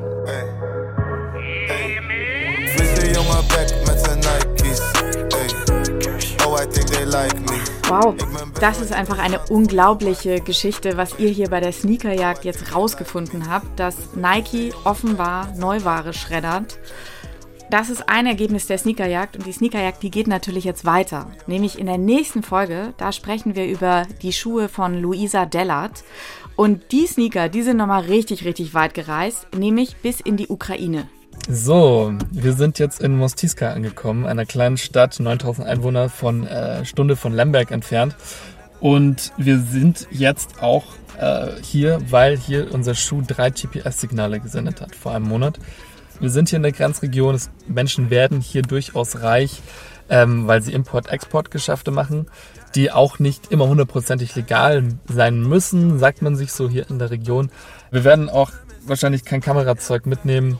Wow, 7.87 8.15
das 8.59 8.81
ist 8.81 8.91
einfach 8.91 9.17
eine 9.17 9.39
unglaubliche 9.49 10.41
Geschichte, 10.41 10.97
was 10.97 11.17
ihr 11.17 11.29
hier 11.29 11.49
bei 11.49 11.59
der 11.59 11.71
Sneakerjagd 11.71 12.45
jetzt 12.45 12.75
rausgefunden 12.75 13.49
habt, 13.49 13.79
dass 13.79 14.15
Nike 14.15 14.73
offenbar 14.83 15.53
Neuware 15.55 16.13
schreddert. 16.13 16.77
Das 17.69 17.91
ist 17.91 18.09
ein 18.09 18.25
Ergebnis 18.25 18.65
der 18.65 18.79
Sneakerjagd 18.79 19.37
und 19.37 19.45
die 19.45 19.51
Sneakerjagd, 19.51 20.01
die 20.01 20.09
geht 20.09 20.25
natürlich 20.25 20.63
jetzt 20.63 20.85
weiter. 20.85 21.27
Nämlich 21.45 21.77
in 21.77 21.85
der 21.85 21.99
nächsten 21.99 22.41
Folge, 22.41 22.95
da 22.97 23.11
sprechen 23.11 23.55
wir 23.55 23.67
über 23.67 24.07
die 24.23 24.33
Schuhe 24.33 24.69
von 24.69 24.99
Luisa 24.99 25.45
Dellert. 25.45 26.03
Und 26.55 26.91
die 26.91 27.05
Sneaker, 27.05 27.47
die 27.47 27.61
sind 27.61 27.77
nochmal 27.77 28.05
richtig, 28.05 28.43
richtig 28.43 28.73
weit 28.73 28.95
gereist, 28.95 29.45
nämlich 29.55 29.97
bis 29.97 30.19
in 30.19 30.35
die 30.35 30.47
Ukraine. 30.47 31.07
So, 31.47 32.11
wir 32.31 32.53
sind 32.53 32.79
jetzt 32.79 33.01
in 33.01 33.15
Mostiska 33.15 33.71
angekommen, 33.71 34.25
einer 34.25 34.47
kleinen 34.47 34.77
Stadt, 34.77 35.19
9000 35.19 35.67
Einwohner 35.67 36.09
von 36.09 36.47
äh, 36.47 36.83
Stunde 36.85 37.15
von 37.15 37.33
Lemberg 37.33 37.69
entfernt. 37.69 38.15
Und 38.79 39.31
wir 39.37 39.59
sind 39.59 40.07
jetzt 40.09 40.63
auch 40.63 40.85
äh, 41.19 41.49
hier, 41.61 41.99
weil 42.09 42.35
hier 42.35 42.73
unser 42.73 42.95
Schuh 42.95 43.21
drei 43.25 43.51
GPS-Signale 43.51 44.39
gesendet 44.39 44.81
hat 44.81 44.95
vor 44.95 45.13
einem 45.13 45.27
Monat. 45.27 45.59
Wir 46.19 46.29
sind 46.29 46.49
hier 46.49 46.57
in 46.57 46.63
der 46.63 46.71
Grenzregion. 46.71 47.39
Menschen 47.67 48.09
werden 48.09 48.41
hier 48.41 48.61
durchaus 48.61 49.21
reich, 49.21 49.61
ähm, 50.09 50.47
weil 50.47 50.61
sie 50.61 50.73
Import-Export-Geschäfte 50.73 51.91
machen, 51.91 52.27
die 52.75 52.91
auch 52.91 53.19
nicht 53.19 53.51
immer 53.51 53.67
hundertprozentig 53.67 54.35
legal 54.35 54.83
sein 55.07 55.41
müssen, 55.41 55.97
sagt 55.97 56.21
man 56.21 56.35
sich 56.35 56.51
so 56.51 56.69
hier 56.69 56.89
in 56.89 56.99
der 56.99 57.11
Region. 57.11 57.49
Wir 57.91 58.03
werden 58.03 58.29
auch 58.29 58.51
wahrscheinlich 58.85 59.23
kein 59.23 59.41
Kamerazeug 59.41 60.05
mitnehmen, 60.05 60.59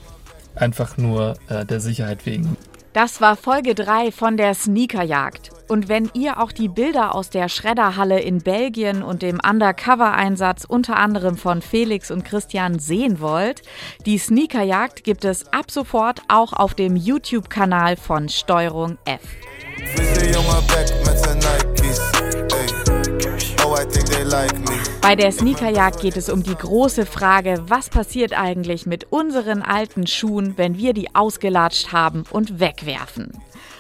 einfach 0.56 0.98
nur 0.98 1.36
äh, 1.50 1.66
der 1.66 1.80
Sicherheit 1.80 2.26
wegen. 2.26 2.56
Das 2.94 3.22
war 3.22 3.36
Folge 3.36 3.76
3 3.76 4.12
von 4.12 4.36
der 4.36 4.56
Sneakerjagd. 4.56 5.52
Und 5.68 5.88
wenn 5.88 6.10
ihr 6.16 6.42
auch 6.42 6.52
die 6.52 6.68
Bilder 6.68 7.14
aus 7.14 7.30
der 7.30 7.48
Schredderhalle 7.48 8.20
in 8.20 8.40
Belgien 8.40 9.04
und 9.04 9.22
dem 9.22 9.40
Undercover-Einsatz 9.48 10.66
unter 10.68 10.98
anderem 10.98 11.38
von 11.38 11.62
Felix 11.62 12.10
und 12.10 12.26
Christian 12.26 12.80
sehen 12.80 13.20
wollt, 13.20 13.62
die 14.08 14.18
Sneakerjagd 14.18 15.04
gibt 15.04 15.26
es 15.26 15.48
ab 15.54 15.70
sofort 15.70 16.24
auch 16.28 16.54
auf 16.54 16.74
dem 16.74 16.96
YouTube-Kanal 16.96 17.96
von 17.96 18.28
Steuerung 18.28 18.98
F. 19.06 19.22
Bei 25.02 25.16
der 25.16 25.32
Sneakerjagd 25.32 26.02
geht 26.02 26.18
es 26.18 26.30
um 26.30 26.44
die 26.44 26.56
große 26.56 27.06
Frage, 27.06 27.64
was 27.68 27.90
passiert 27.90 28.38
eigentlich 28.38 28.86
mit 28.86 29.12
unseren 29.12 29.62
alten 29.62 30.08
Schuhen, 30.08 30.54
wenn 30.58 30.78
wir 30.78 30.94
die 30.94 31.16
ausgelatscht 31.16 31.92
haben 31.92 32.24
und 32.30 32.60
wegwerfen. 32.60 33.32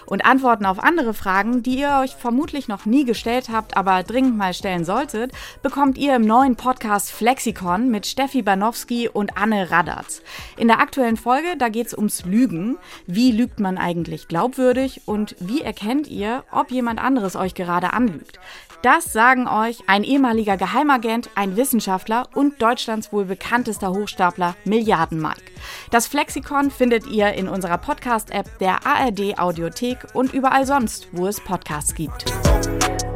Und 0.09 0.25
Antworten 0.25 0.65
auf 0.65 0.83
andere 0.83 1.13
Fragen, 1.13 1.61
die 1.61 1.77
ihr 1.77 1.99
euch 2.01 2.15
vermutlich 2.15 2.67
noch 2.67 2.87
nie 2.87 3.05
gestellt 3.05 3.49
habt, 3.51 3.77
aber 3.77 4.01
dringend 4.01 4.37
mal 4.37 4.55
stellen 4.55 4.83
solltet, 4.83 5.31
bekommt 5.61 5.99
ihr 5.99 6.15
im 6.15 6.23
neuen 6.23 6.55
Podcast 6.55 7.11
Flexikon 7.11 7.91
mit 7.91 8.07
Steffi 8.07 8.41
Banowski 8.41 9.07
und 9.07 9.37
Anne 9.37 9.69
Radatz. 9.69 10.23
In 10.57 10.67
der 10.67 10.79
aktuellen 10.79 11.17
Folge, 11.17 11.49
da 11.59 11.69
geht 11.69 11.87
es 11.87 11.93
ums 11.93 12.25
Lügen. 12.25 12.79
Wie 13.05 13.31
lügt 13.31 13.59
man 13.59 13.77
eigentlich 13.77 14.27
glaubwürdig 14.27 15.01
und 15.05 15.35
wie 15.39 15.61
erkennt 15.61 16.07
ihr, 16.07 16.43
ob 16.51 16.71
jemand 16.71 16.99
anderes 16.99 17.35
euch 17.35 17.53
gerade 17.53 17.93
anlügt? 17.93 18.39
Das 18.81 19.11
sagen 19.11 19.49
euch 19.49 19.83
ein 19.87 20.05
ehemaliger 20.05 20.55
Geheimagent, 20.55 21.29
ein 21.35 21.57
Wissenschaftler 21.57 22.29
und 22.33 22.61
Deutschlands 22.61 23.11
wohl 23.11 23.25
bekanntester 23.25 23.89
Hochstapler 23.91 24.55
Milliarden 24.63 25.21
Mike. 25.21 25.51
Das 25.91 26.07
Flexikon 26.07 26.71
findet 26.71 27.05
ihr 27.05 27.33
in 27.33 27.49
unserer 27.49 27.77
Podcast-App 27.77 28.57
der 28.59 28.85
ARD 28.87 29.37
Audiothek 29.37 30.07
und 30.13 30.33
überall 30.33 30.65
sonst, 30.65 31.09
wo 31.11 31.27
es 31.27 31.41
Podcasts 31.41 31.93
gibt. 31.93 32.23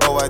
Oh, 0.05 0.19
I 0.19 0.29